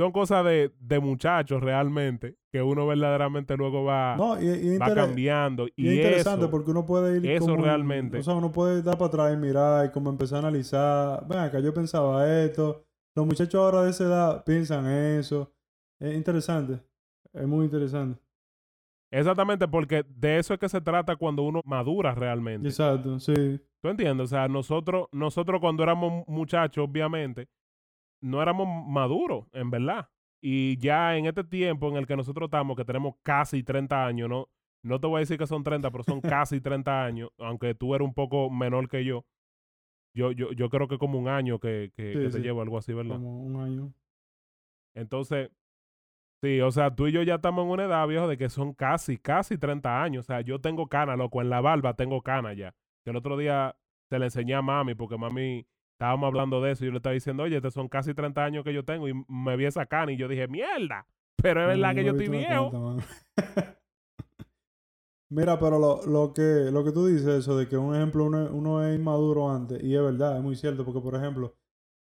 [0.00, 4.94] son cosas de, de muchachos realmente, que uno verdaderamente luego va, No, y, y va
[4.94, 5.66] cambiando.
[5.68, 8.18] y Y, es interesante eso, porque uno puede ir eso como en- realmente.
[8.18, 11.26] o sea, uno puede dar para atrás y mirar y como empezar a analizar.
[11.28, 12.82] Ven acá, yo pensaba esto.
[13.14, 15.52] Los muchachos ahora de esa edad piensan eso.
[15.98, 16.80] Es interesante.
[17.34, 18.18] Es muy interesante.
[19.12, 22.68] Exactamente, porque de eso es que se trata cuando uno madura realmente.
[22.68, 23.60] Exacto, sí.
[23.82, 24.24] ¿Tú entiendes?
[24.24, 27.48] O sea, nosotros, nosotros cuando éramos muchachos, obviamente,
[28.20, 30.08] no éramos maduros, en verdad.
[30.42, 34.28] Y ya en este tiempo en el que nosotros estamos, que tenemos casi 30 años,
[34.28, 34.48] ¿no?
[34.82, 37.94] No te voy a decir que son 30, pero son casi 30 años, aunque tú
[37.94, 39.24] eres un poco menor que yo.
[40.14, 42.40] Yo, yo, yo creo que como un año que, que, Sí, que te sí.
[42.40, 43.14] llevo, algo así, ¿verdad?
[43.16, 43.92] Como un año.
[44.94, 45.50] Entonces,
[46.42, 48.72] sí, o sea, tú y yo ya estamos en una edad, viejo, de que son
[48.74, 50.24] casi, casi 30 años.
[50.24, 52.74] O sea, yo tengo cana, loco, en la barba tengo cana ya.
[53.04, 53.76] Que el otro día
[54.08, 55.64] se le enseñé a mami, porque mami
[56.00, 58.64] estábamos hablando de eso y yo le estaba diciendo, oye, estos son casi 30 años
[58.64, 61.94] que yo tengo y me vi esa cana y yo dije, mierda, pero es verdad
[61.94, 62.96] que yo estoy viejo.
[65.30, 68.48] Mira, pero lo, lo, que, lo que tú dices, eso de que un ejemplo uno,
[68.50, 71.54] uno es inmaduro antes, y es verdad, es muy cierto, porque por ejemplo,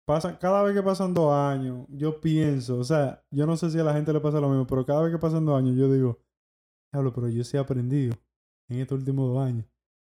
[0.06, 3.80] pasa, cada vez que pasan dos años, yo pienso, o sea, yo no sé si
[3.80, 5.92] a la gente le pasa lo mismo, pero cada vez que pasan dos años, yo
[5.92, 6.20] digo,
[6.92, 8.14] diablo, pero yo sí he aprendido
[8.68, 9.66] en estos últimos dos años.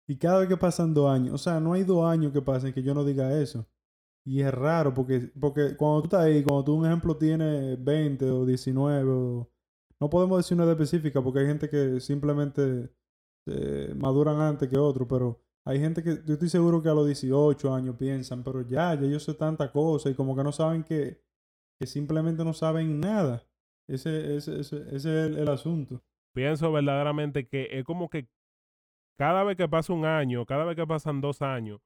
[0.08, 2.74] Y cada vez que pasan dos años, o sea, no hay dos años que pasen
[2.74, 3.68] que yo no diga eso.
[4.26, 8.30] Y es raro, porque, porque cuando tú estás ahí, cuando tú, un ejemplo, tienes 20
[8.32, 9.50] o 19 o...
[10.00, 12.90] No podemos decir una edad específica porque hay gente que simplemente
[13.48, 17.06] eh, maduran antes que otros, pero hay gente que yo estoy seguro que a los
[17.08, 20.84] 18 años piensan, pero ya, ya yo sé tanta cosa y como que no saben
[20.84, 21.22] que,
[21.80, 23.44] que simplemente no saben nada.
[23.88, 26.04] Ese, ese, ese, ese es el, el asunto.
[26.34, 28.30] Pienso verdaderamente que es como que
[29.18, 31.82] cada vez que pasa un año, cada vez que pasan dos años,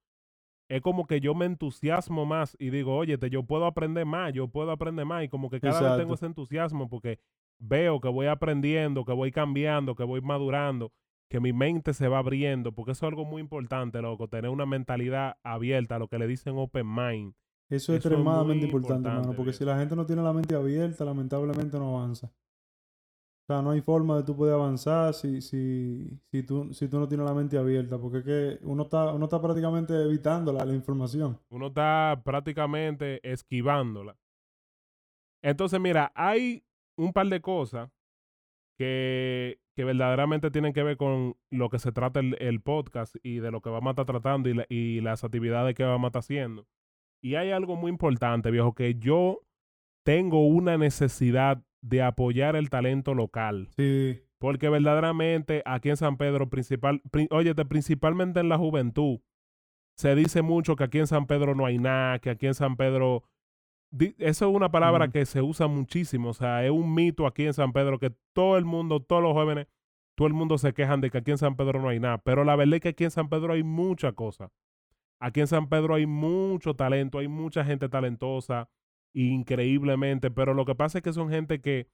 [0.69, 4.47] es como que yo me entusiasmo más y digo, oye, yo puedo aprender más, yo
[4.47, 5.23] puedo aprender más.
[5.25, 7.19] Y como que cada vez tengo ese entusiasmo porque
[7.59, 10.93] veo que voy aprendiendo, que voy cambiando, que voy madurando,
[11.29, 14.65] que mi mente se va abriendo, porque eso es algo muy importante, loco, tener una
[14.65, 17.33] mentalidad abierta, lo que le dicen open mind.
[17.69, 20.33] Eso es Eso es extremadamente importante, importante, mano, porque si la gente no tiene la
[20.33, 22.31] mente abierta, lamentablemente no avanza.
[23.51, 27.07] Sea, no hay forma de tú poder avanzar si, si, si, tú, si tú no
[27.09, 31.37] tienes la mente abierta, porque es que uno está, uno está prácticamente evitando la, información.
[31.49, 34.15] Uno está prácticamente esquivándola.
[35.43, 36.63] Entonces, mira, hay
[36.95, 37.89] un par de cosas
[38.77, 43.39] que, que verdaderamente tienen que ver con lo que se trata el, el podcast y
[43.39, 46.19] de lo que vamos a estar tratando y, y las actividades que vamos a estar
[46.21, 46.65] haciendo.
[47.21, 49.41] Y hay algo muy importante, viejo, que yo
[50.05, 53.69] tengo una necesidad de apoyar el talento local.
[53.75, 59.19] Sí, Porque verdaderamente aquí en San Pedro, principal, pri- óyete, principalmente en la juventud,
[59.97, 62.75] se dice mucho que aquí en San Pedro no hay nada, que aquí en San
[62.77, 63.23] Pedro...
[63.91, 67.45] di- Eso es una palabra que se usa muchísimo, o sea, es un mito aquí
[67.45, 69.67] en San Pedro que todo el mundo, todos los jóvenes,
[70.15, 72.43] todo el mundo se quejan de que aquí en San Pedro no hay nada, pero
[72.43, 74.51] la verdad es que aquí en San Pedro hay mucha cosa.
[75.19, 78.69] Aquí en San Pedro hay mucho talento, hay mucha gente talentosa,
[79.13, 81.87] increíblemente, pero lo que pasa es que son gente que,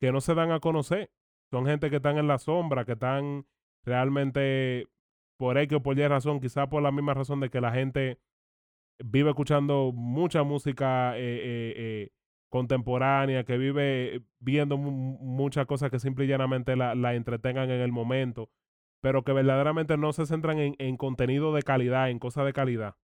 [0.00, 1.10] que no se dan a conocer.
[1.50, 3.46] Son gente que están en la sombra, que están
[3.84, 4.86] realmente
[5.38, 8.18] por X o por Y razón, quizás por la misma razón de que la gente
[9.04, 12.10] vive escuchando mucha música eh, eh, eh,
[12.50, 17.80] contemporánea, que vive viendo mu- muchas cosas que simple y llanamente la, la entretengan en
[17.80, 18.50] el momento,
[19.00, 22.96] pero que verdaderamente no se centran en, en contenido de calidad, en cosas de calidad.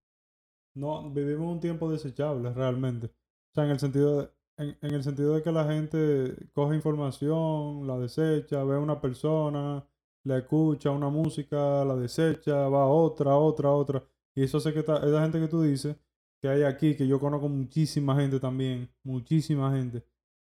[0.74, 3.10] no, vivimos un tiempo desechable realmente.
[3.56, 7.86] Sea, en el sentido de, en, en el sentido de que la gente coge información,
[7.88, 9.86] la desecha, ve a una persona,
[10.24, 14.04] la escucha una música, la desecha, va a otra, otra, otra.
[14.36, 15.96] Y eso hace que ta- esa gente que tú dices,
[16.42, 20.04] que hay aquí, que yo conozco muchísima gente también, muchísima gente,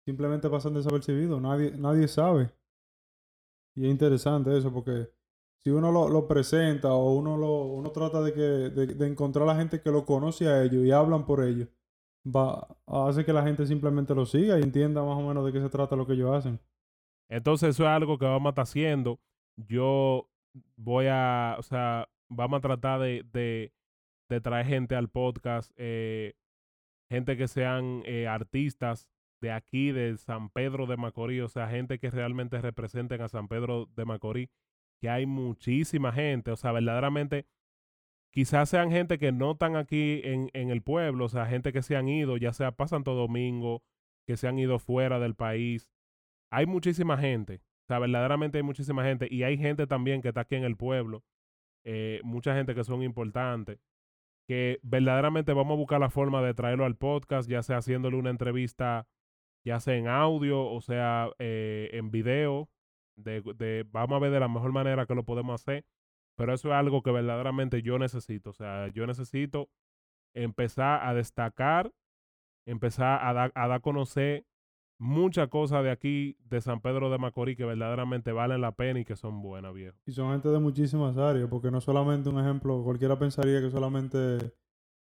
[0.05, 2.51] simplemente pasan desapercibidos, nadie, nadie sabe.
[3.75, 5.09] Y es interesante eso, porque
[5.63, 9.43] si uno lo, lo presenta o uno lo uno trata de que de, de encontrar
[9.49, 11.69] a la gente que lo conoce a ellos y hablan por ellos,
[12.25, 15.59] va hace que la gente simplemente lo siga y entienda más o menos de qué
[15.59, 16.59] se trata lo que ellos hacen.
[17.29, 19.19] Entonces eso es algo que vamos a estar haciendo.
[19.55, 20.29] Yo
[20.75, 23.73] voy a, o sea, vamos a tratar de, de,
[24.29, 26.33] de traer gente al podcast, eh,
[27.09, 29.09] gente que sean eh, artistas
[29.41, 33.47] de aquí, de San Pedro de Macorís, o sea, gente que realmente representen a San
[33.47, 34.49] Pedro de Macorís,
[34.99, 37.47] que hay muchísima gente, o sea, verdaderamente,
[38.31, 41.81] quizás sean gente que no están aquí en, en el pueblo, o sea, gente que
[41.81, 43.83] se han ido, ya sea para Santo Domingo,
[44.25, 45.89] que se han ido fuera del país.
[46.51, 50.41] Hay muchísima gente, o sea, verdaderamente hay muchísima gente, y hay gente también que está
[50.41, 51.23] aquí en el pueblo,
[51.85, 53.79] eh, mucha gente que son importantes
[54.47, 58.31] que verdaderamente vamos a buscar la forma de traerlo al podcast, ya sea haciéndole una
[58.31, 59.07] entrevista,
[59.63, 62.69] ya sea en audio o sea eh, en video.
[63.15, 65.85] De, de- vamos a ver de la mejor manera que lo podemos hacer.
[66.35, 68.49] Pero eso es algo que verdaderamente yo necesito.
[68.51, 69.69] O sea, yo necesito
[70.33, 71.91] empezar a destacar,
[72.65, 74.45] empezar a, dar a dar a conocer
[74.97, 79.05] muchas cosas de aquí, de San Pedro de Macorís, que verdaderamente valen la pena y
[79.05, 79.97] que son buenas, viejo.
[80.05, 84.53] Y son gente de muchísimas áreas, porque no solamente un ejemplo, cualquiera pensaría que solamente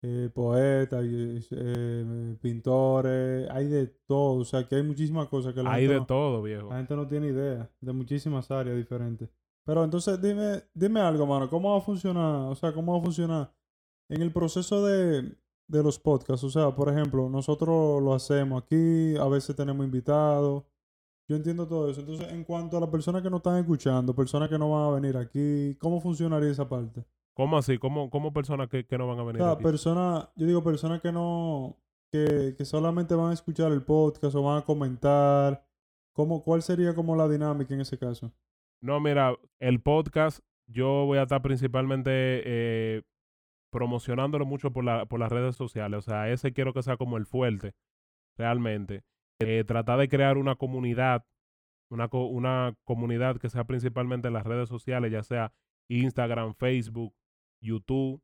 [0.03, 5.73] eh, poetas, eh, pintores, hay de todo, o sea que hay muchísimas cosas que la
[5.73, 6.69] Hay gente de no- todo, viejo.
[6.69, 9.29] La gente no tiene idea de muchísimas áreas diferentes.
[9.69, 11.47] Pero entonces dime, dime algo, mano.
[11.47, 12.49] ¿Cómo va a funcionar?
[12.51, 13.53] O sea, ¿cómo va a funcionar
[14.09, 16.43] en el proceso de, de los podcasts?
[16.43, 20.63] O sea, por ejemplo, nosotros lo hacemos aquí, a veces tenemos invitados.
[21.27, 21.99] Yo entiendo todo eso.
[22.01, 24.95] Entonces, en cuanto a las personas que nos están escuchando, personas que no van a
[24.99, 27.05] venir aquí, ¿cómo funcionaría esa parte?
[27.35, 27.77] ¿Cómo así?
[27.77, 29.61] ¿Cómo, cómo personas que, que no van a O venir sea, aquí?
[29.61, 31.77] personas, yo digo personas que no,
[32.11, 35.63] que, que solamente van a escuchar el podcast o van a comentar.
[36.13, 38.31] ¿Cómo, ¿Cuál sería como la dinámica en ese caso?
[38.81, 43.01] No, mira, el podcast yo voy a estar principalmente eh,
[43.71, 45.99] promocionándolo mucho por, la, por las redes sociales.
[45.99, 47.73] O sea, ese quiero que sea como el fuerte,
[48.37, 49.03] realmente.
[49.41, 51.25] Eh, tratar de crear una comunidad,
[51.89, 55.53] una, una comunidad que sea principalmente en las redes sociales, ya sea
[55.89, 57.13] Instagram, Facebook,
[57.61, 58.21] YouTube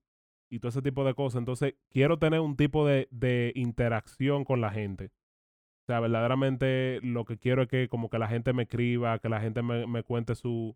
[0.50, 1.40] y todo ese tipo de cosas.
[1.40, 5.12] Entonces, quiero tener un tipo de, de interacción con la gente.
[5.86, 9.30] O sea, verdaderamente lo que quiero es que como que la gente me escriba, que
[9.30, 10.76] la gente me, me cuente su,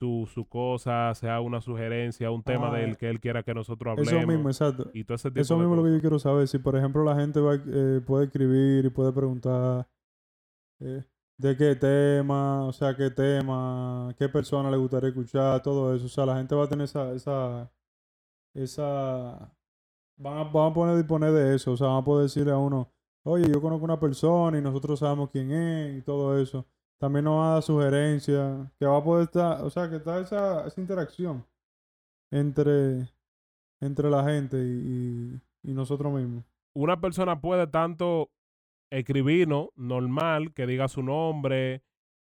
[0.00, 3.92] su, su cosa, sea una sugerencia, un tema Ah, del que él quiera que nosotros
[3.92, 4.12] hablemos.
[4.12, 4.90] Eso mismo, exacto.
[4.92, 5.98] y todo ese tipo Eso de mismo es lo que cosas.
[5.98, 6.48] yo quiero saber.
[6.48, 9.86] Si, por ejemplo, la gente va, eh, puede escribir y puede preguntar
[10.80, 11.04] eh,
[11.38, 16.06] de qué tema, o sea, qué tema, qué persona le gustaría escuchar, todo eso.
[16.06, 17.70] O sea, la gente va a tener esa, esa,
[18.54, 19.54] esa,
[20.16, 21.72] van a, van a poder disponer de eso.
[21.72, 22.90] O sea, van a poder decirle a uno,
[23.24, 26.66] oye, yo conozco una persona y nosotros sabemos quién es y todo eso.
[26.98, 30.20] También nos va a dar sugerencias, que va a poder estar, o sea, que está
[30.20, 31.46] esa, esa interacción
[32.30, 33.08] entre,
[33.80, 36.44] entre la gente y, nosotros mismos.
[36.74, 38.30] Una persona puede tanto
[38.90, 41.82] escribirnos normal, que diga su nombre,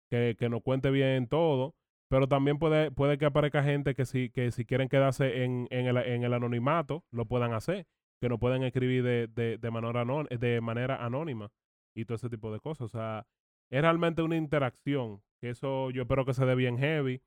[0.10, 1.76] que, que nos cuente bien todo,
[2.10, 5.88] pero también puede, puede que aparezca gente que si, que si quieren quedarse en, en,
[5.88, 7.88] el, en el anonimato, lo puedan hacer,
[8.20, 11.52] que nos pueden escribir de, de, de, manera, anón- de manera anónima
[11.96, 12.86] y todo ese tipo de cosas.
[12.86, 13.26] O sea,
[13.72, 17.22] es realmente una interacción, que eso yo espero que se dé bien heavy,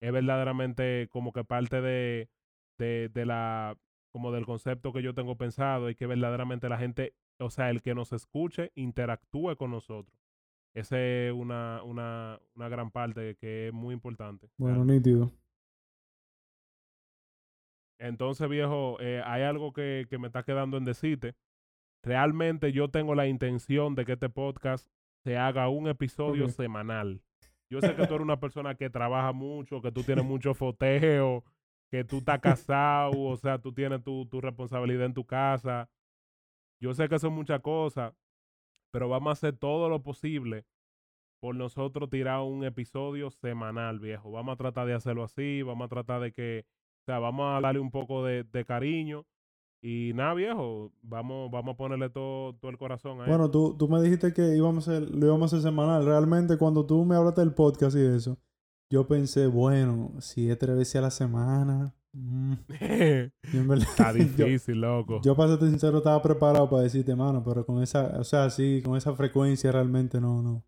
[0.00, 2.28] es verdaderamente como que parte de,
[2.78, 3.76] de, de la
[4.12, 7.82] como del concepto que yo tengo pensado y que verdaderamente la gente, o sea, el
[7.82, 10.16] que nos escuche, interactúe con nosotros.
[10.74, 14.48] Esa es una, una, una gran parte que es muy importante.
[14.58, 15.30] Bueno, nítido.
[17.98, 21.34] Entonces, viejo, eh, hay algo que, que me está quedando en decirte.
[22.02, 24.88] Realmente yo tengo la intención de que este podcast
[25.24, 27.20] se haga un episodio semanal.
[27.68, 31.44] Yo sé que tú eres una persona que trabaja mucho, que tú tienes mucho foteo,
[31.90, 35.88] que tú estás casado, o sea, tú tienes tu, tu responsabilidad en tu casa.
[36.80, 38.14] Yo sé que son muchas cosas,
[38.92, 40.64] pero vamos a hacer todo lo posible
[41.40, 44.30] por nosotros tirar un episodio semanal, viejo.
[44.30, 46.66] Vamos a tratar de hacerlo así, vamos a tratar de que,
[47.06, 49.24] o sea, vamos a darle un poco de, de cariño.
[49.80, 53.26] Y nada, viejo, vamos, vamos a ponerle todo, todo el corazón a.
[53.26, 56.04] Bueno, tú, tú me dijiste que íbamos a hacer, lo íbamos a hacer semanal.
[56.04, 58.36] Realmente, cuando tú me hablaste del podcast y eso,
[58.90, 61.94] yo pensé, bueno, si es tres veces a la semana.
[62.12, 62.54] mm,
[63.68, 65.20] verdad, Está yo- difícil, loco.
[65.22, 68.82] Yo, para serte sincero, estaba preparado para decirte, mano, pero con esa, o sea, sí,
[68.84, 70.64] con esa frecuencia realmente no, no.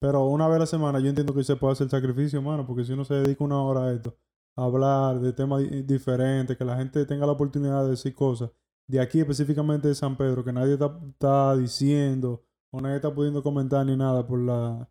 [0.00, 2.84] Pero una vez a la semana yo entiendo que se puede hacer sacrificio, mano, porque
[2.84, 4.16] si uno se dedica una hora a esto,
[4.56, 8.50] hablar de temas di- diferentes, que la gente tenga la oportunidad de decir cosas,
[8.88, 13.42] de aquí específicamente de San Pedro, que nadie está, está diciendo o nadie está pudiendo
[13.42, 14.88] comentar ni nada por la,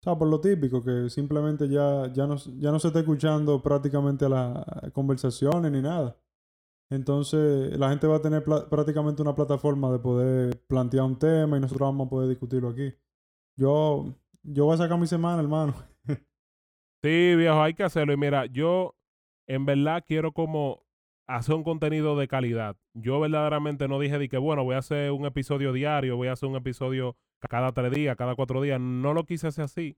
[0.00, 3.62] o sea, por lo típico, que simplemente ya, ya, no, ya no se está escuchando
[3.62, 6.16] prácticamente las conversaciones ni nada.
[6.90, 11.60] Entonces, la gente va a tener prácticamente una plataforma de poder plantear un tema y
[11.60, 12.94] nosotros vamos a poder discutirlo aquí.
[13.58, 15.74] Yo, yo voy a sacar mi semana, hermano.
[17.04, 18.12] Sí, viejo, hay que hacerlo.
[18.12, 18.96] Y mira, yo
[19.48, 20.84] en verdad quiero como
[21.26, 22.76] hacer un contenido de calidad.
[22.94, 26.32] Yo verdaderamente no dije de que, bueno, voy a hacer un episodio diario, voy a
[26.32, 28.80] hacer un episodio cada tres días, cada cuatro días.
[28.80, 29.96] No lo quise hacer así,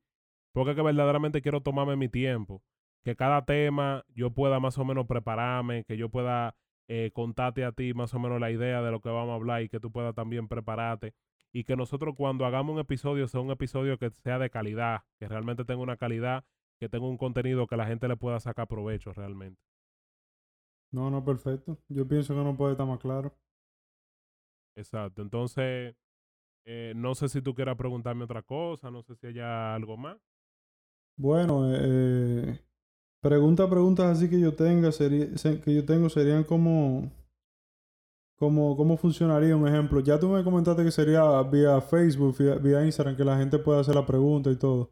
[0.52, 2.62] porque es que verdaderamente quiero tomarme mi tiempo.
[3.02, 6.54] Que cada tema yo pueda más o menos prepararme, que yo pueda
[6.88, 9.62] eh, contarte a ti más o menos la idea de lo que vamos a hablar
[9.62, 11.14] y que tú puedas también prepararte.
[11.52, 15.26] Y que nosotros cuando hagamos un episodio sea un episodio que sea de calidad, que
[15.26, 16.44] realmente tenga una calidad
[16.80, 19.60] que tenga un contenido que la gente le pueda sacar provecho realmente.
[20.92, 21.78] No, no, perfecto.
[21.88, 23.34] Yo pienso que no puede estar más claro.
[24.76, 25.22] Exacto.
[25.22, 25.94] Entonces,
[26.66, 30.18] eh, no sé si tú quieras preguntarme otra cosa, no sé si haya algo más.
[31.16, 32.58] Bueno, eh,
[33.22, 37.10] preguntas, preguntas así que yo tenga, sería, se- que yo tengo serían como,
[38.36, 40.00] ¿cómo, ¿cómo funcionaría un ejemplo?
[40.00, 43.80] Ya tú me comentaste que sería vía Facebook, vía, vía Instagram, que la gente pueda
[43.80, 44.90] hacer la pregunta y todo.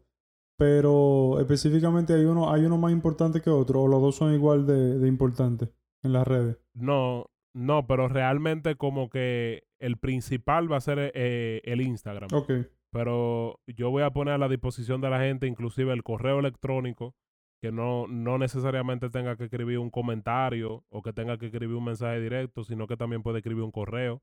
[0.59, 4.67] Pero específicamente hay uno, hay uno más importante que otro, o los dos son igual
[4.67, 5.69] de, de importantes
[6.03, 6.57] en las redes.
[6.73, 12.27] No, no, pero realmente como que el principal va a ser eh, el Instagram.
[12.33, 12.51] Ok,
[12.91, 17.15] Pero yo voy a poner a la disposición de la gente inclusive el correo electrónico,
[17.61, 21.85] que no, no necesariamente tenga que escribir un comentario o que tenga que escribir un
[21.85, 24.21] mensaje directo, sino que también puede escribir un correo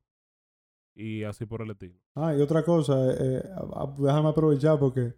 [0.94, 1.98] y así por el estilo.
[2.14, 3.42] Ah, y otra cosa, eh,
[3.98, 5.14] déjame aprovechar porque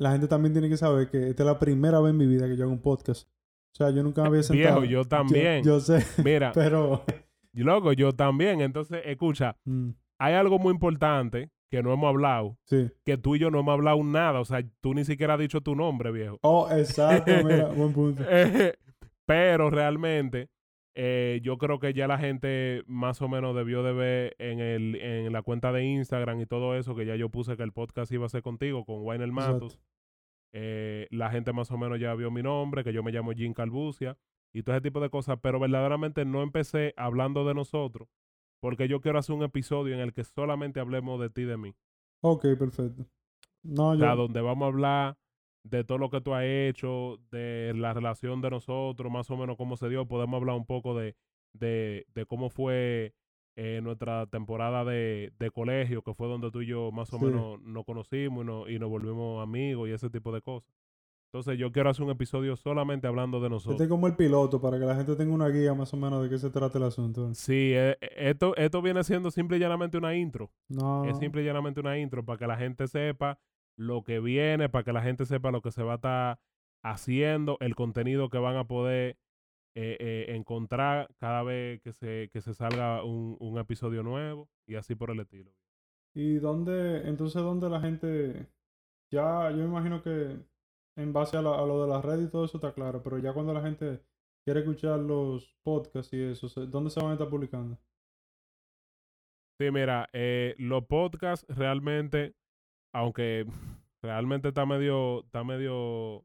[0.00, 2.48] la gente también tiene que saber que esta es la primera vez en mi vida
[2.48, 3.28] que yo hago un podcast.
[3.72, 4.80] O sea, yo nunca me había sentado.
[4.80, 5.62] Viejo, yo también.
[5.62, 7.04] Yo, sé, Mira, pero...
[7.52, 8.62] loco, yo también.
[8.62, 12.90] Entonces, escucha, mm, hay algo muy importante que no hemos hablado, sí.
[13.04, 14.40] que tú y yo no hemos hablado nada.
[14.40, 16.38] O sea, tú ni siquiera has dicho tu nombre, viejo.
[16.40, 18.24] Oh, exacto, mira, buen punto.
[19.26, 20.48] Pero realmente,
[21.02, 24.96] eh, yo creo que ya la gente más o menos debió de ver en, el,
[24.96, 28.12] en la cuenta de Instagram y todo eso, que ya yo puse que el podcast
[28.12, 29.80] iba a ser contigo, con Wayne Matos.
[30.52, 33.54] Eh, la gente más o menos ya vio mi nombre, que yo me llamo Jim
[33.54, 34.18] Calbucia
[34.52, 38.10] y todo ese tipo de cosas, pero verdaderamente no empecé hablando de nosotros,
[38.60, 41.56] porque yo quiero hacer un episodio en el que solamente hablemos de ti y de
[41.56, 41.74] mí.
[42.20, 43.06] Ok, perfecto.
[43.62, 44.00] No, O yo...
[44.00, 45.18] sea, donde vamos a hablar
[45.62, 49.56] de todo lo que tú has hecho, de la relación de nosotros, más o menos
[49.56, 50.06] cómo se dio.
[50.06, 51.16] Podemos hablar un poco de,
[51.52, 53.14] de, de cómo fue
[53.56, 57.24] eh, nuestra temporada de, de colegio, que fue donde tú y yo más o Sí.
[57.26, 60.72] menos nos conocimos y, no- y nos volvimos amigos y ese tipo de cosas.
[61.32, 63.80] Entonces yo quiero hacer un episodio solamente hablando de Este nosotros.
[63.82, 66.28] es como el piloto para que la gente tenga una guía más o menos de
[66.30, 67.32] qué se trata el asunto.
[67.34, 70.50] Sí, eh, eh, esto, esto viene siendo simple y llanamente una intro.
[70.68, 73.38] No, Es simple y llanamente una intro para que la gente sepa
[73.76, 76.40] lo que viene, para que la gente sepa lo que se va a estar
[76.82, 79.18] haciendo, el contenido que van a poder
[79.76, 84.76] eh, eh, encontrar cada vez que se, que se salga un, un episodio nuevo y
[84.76, 85.52] así por el estilo.
[86.14, 88.48] ¿Y dónde, entonces, dónde la gente,
[89.12, 90.38] ya, yo me imagino que
[90.96, 93.18] en base a, la- a lo de las redes y todo eso está claro, pero
[93.18, 94.02] ya cuando la gente
[94.44, 97.78] quiere escuchar los podcasts y eso, ¿dónde se van a estar publicando?
[99.58, 102.34] Sí, mira, eh, los podcasts realmente,
[102.92, 103.46] aunque
[104.02, 106.24] realmente está medio, está medio,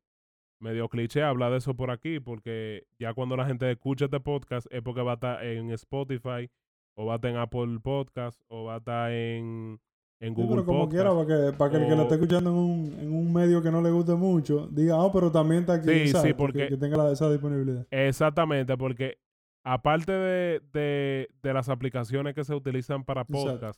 [0.61, 4.68] medio cliché hablar de eso por aquí, porque ya cuando la gente escucha este podcast
[4.72, 6.49] es porque va a estar en Spotify,
[6.97, 9.80] o va a estar en Apple Podcast, o va a estar en,
[10.22, 10.95] en Sí, Google pero como Podcast.
[10.95, 13.34] quiera, para que, para que el que lo esté o- escuchando en un, en un
[13.34, 16.59] medio que no le guste mucho, diga, ah, pero también está aquí, Sí, sí, porque-
[16.59, 17.86] que, que tenga la- esa disponibilidad.
[17.91, 19.18] Exactamente, porque
[19.66, 23.72] aparte de, de, de las aplicaciones que se utilizan para Exacto.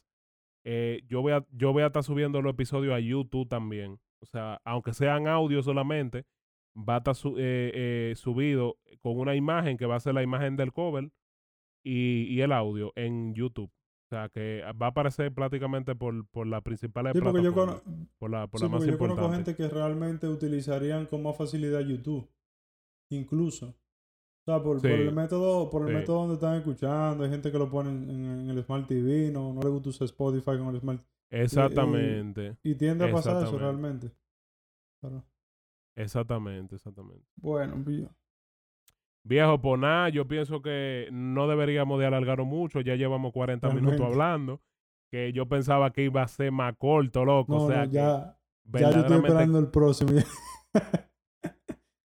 [0.64, 4.00] Eh, yo, voy a, yo voy a estar subiendo los episodios a YouTube también.
[4.22, 6.26] O sea, aunque sean audio solamente,
[6.78, 10.24] va a estar su- eh, eh, subido con una imagen que va a ser la
[10.24, 11.10] imagen del cover
[11.84, 13.72] y, y el audio en YouTube.
[13.72, 17.82] O sea, que va a aparecer prácticamente por, por las principales Sí, porque yo, plataformas.
[17.84, 21.36] cono- por la, por sí, la más yo conozco gente que realmente utilizarían con más
[21.38, 22.30] facilidad YouTube,
[23.12, 23.76] incluso.
[24.48, 25.94] O sea, por, el método, por el sí.
[25.96, 29.54] método donde están escuchando, hay gente que lo pone en, en el Smart TV, no,
[29.54, 34.10] no le gusta usar Spotify con el Smart Exactamente, Y tiende a pasar eso realmente.
[35.02, 35.26] Pero,
[35.98, 37.26] exactamente, exactamente.
[37.36, 38.08] bueno, yo-
[39.24, 42.80] Viejo, por nada, yo pienso que no deberíamos de alargarlo mucho.
[42.80, 44.62] Ya llevamos 40 minutos hablando.
[45.12, 47.54] Que yo pensaba que iba a ser más corto, loco.
[47.54, 48.38] no, o sea, no, que ya,
[48.72, 50.12] ya yo estoy esperando el próximo.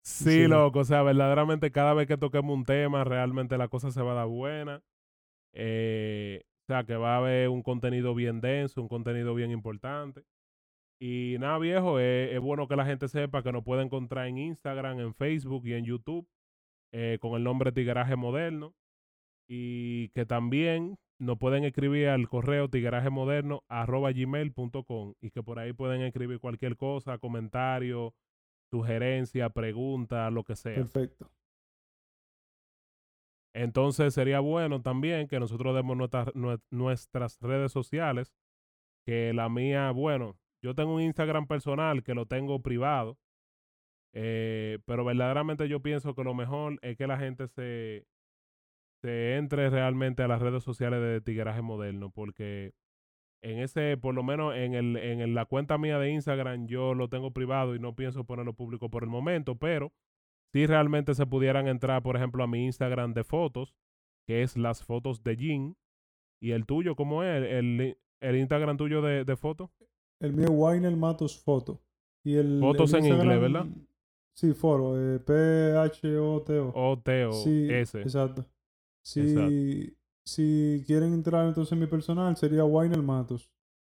[0.04, 0.06] sí,
[0.44, 0.48] Sí.
[0.48, 0.80] loco.
[0.80, 4.14] O sea, verdaderamente cada vez que toquemos un tema, realmente la cosa se va a
[4.16, 4.82] dar buena.
[5.54, 10.24] Eh, o sea, que va a haber un contenido bien denso, un contenido bien importante.
[11.00, 14.38] Y nada, viejo, es, es bueno que la gente sepa que nos puede encontrar en
[14.38, 16.26] Instagram, en Facebook y en YouTube
[16.92, 18.74] eh, con el nombre Tigueraje Moderno.
[19.48, 23.54] Y que también nos pueden escribir al correo gmail.com
[25.20, 28.14] y que por ahí pueden escribir cualquier cosa, comentario,
[28.78, 30.74] sugerencia, pregunta, lo que sea.
[30.74, 31.30] Perfecto.
[33.54, 38.32] Entonces sería bueno también que nosotros demos nuestra- nue- nuestras redes sociales,
[39.06, 43.16] que la mía, bueno, yo tengo un Instagram personal que lo tengo privado,
[44.12, 48.06] eh, pero verdaderamente yo pienso que lo mejor es que la gente se,
[49.02, 52.72] se entre realmente a las redes sociales de Tigueraje Moderno, porque
[53.44, 56.94] en ese, por lo menos en, el, en el- la cuenta mía de Instagram, yo
[56.94, 59.92] lo tengo privado y no pienso ponerlo público por el momento, pero
[60.52, 63.74] si realmente se pudieran entrar, por ejemplo, a mi Instagram de fotos,
[64.26, 65.76] que es las fotos de Jin,
[66.40, 67.42] y el tuyo, ¿cómo es?
[67.44, 69.70] El, el, Instagram tuyo de, de fotos.
[70.20, 71.80] El mío Winer Matos Foto.
[72.24, 73.66] Y el, Fotos en inglés, ¿verdad?
[74.34, 74.96] Sí, foro.
[74.98, 76.72] Eh, P-H-O-T-O.
[76.74, 78.00] O Teo sí, S.
[78.00, 78.46] exacto.
[79.04, 79.50] Sí, Exacto.
[80.26, 83.50] Si quieren entrar entonces en mi personal, sería Wayner Matos.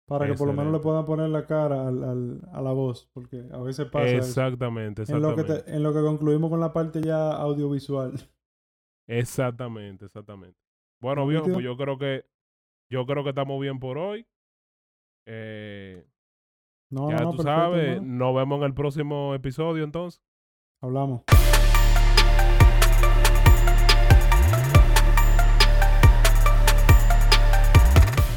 [0.08, 3.10] Para que por lo menos le puedan poner la cara al, al- a la voz,
[3.12, 4.18] porque a veces pasa eso.
[4.18, 5.64] Exactamente, En lo, que exactamente.
[5.72, 8.14] te- en lo que concluimos con la parte ya audiovisual.
[9.08, 10.60] Exactamente, exactamente.
[11.02, 12.26] Bueno, viejo, pues yo creo que
[12.92, 14.28] yo creo que estamos bien por hoy.
[15.28, 16.06] Eh,
[16.92, 18.14] No, ya no, tú perfecto, sabes, hermano.
[18.18, 20.22] nos vemos en el próximo episodio entonces.
[20.82, 21.24] Hablamos.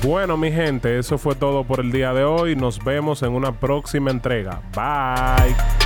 [0.03, 2.55] Bueno, mi gente, eso fue todo por el día de hoy.
[2.55, 4.63] Nos vemos en una próxima entrega.
[4.75, 5.78] Bye.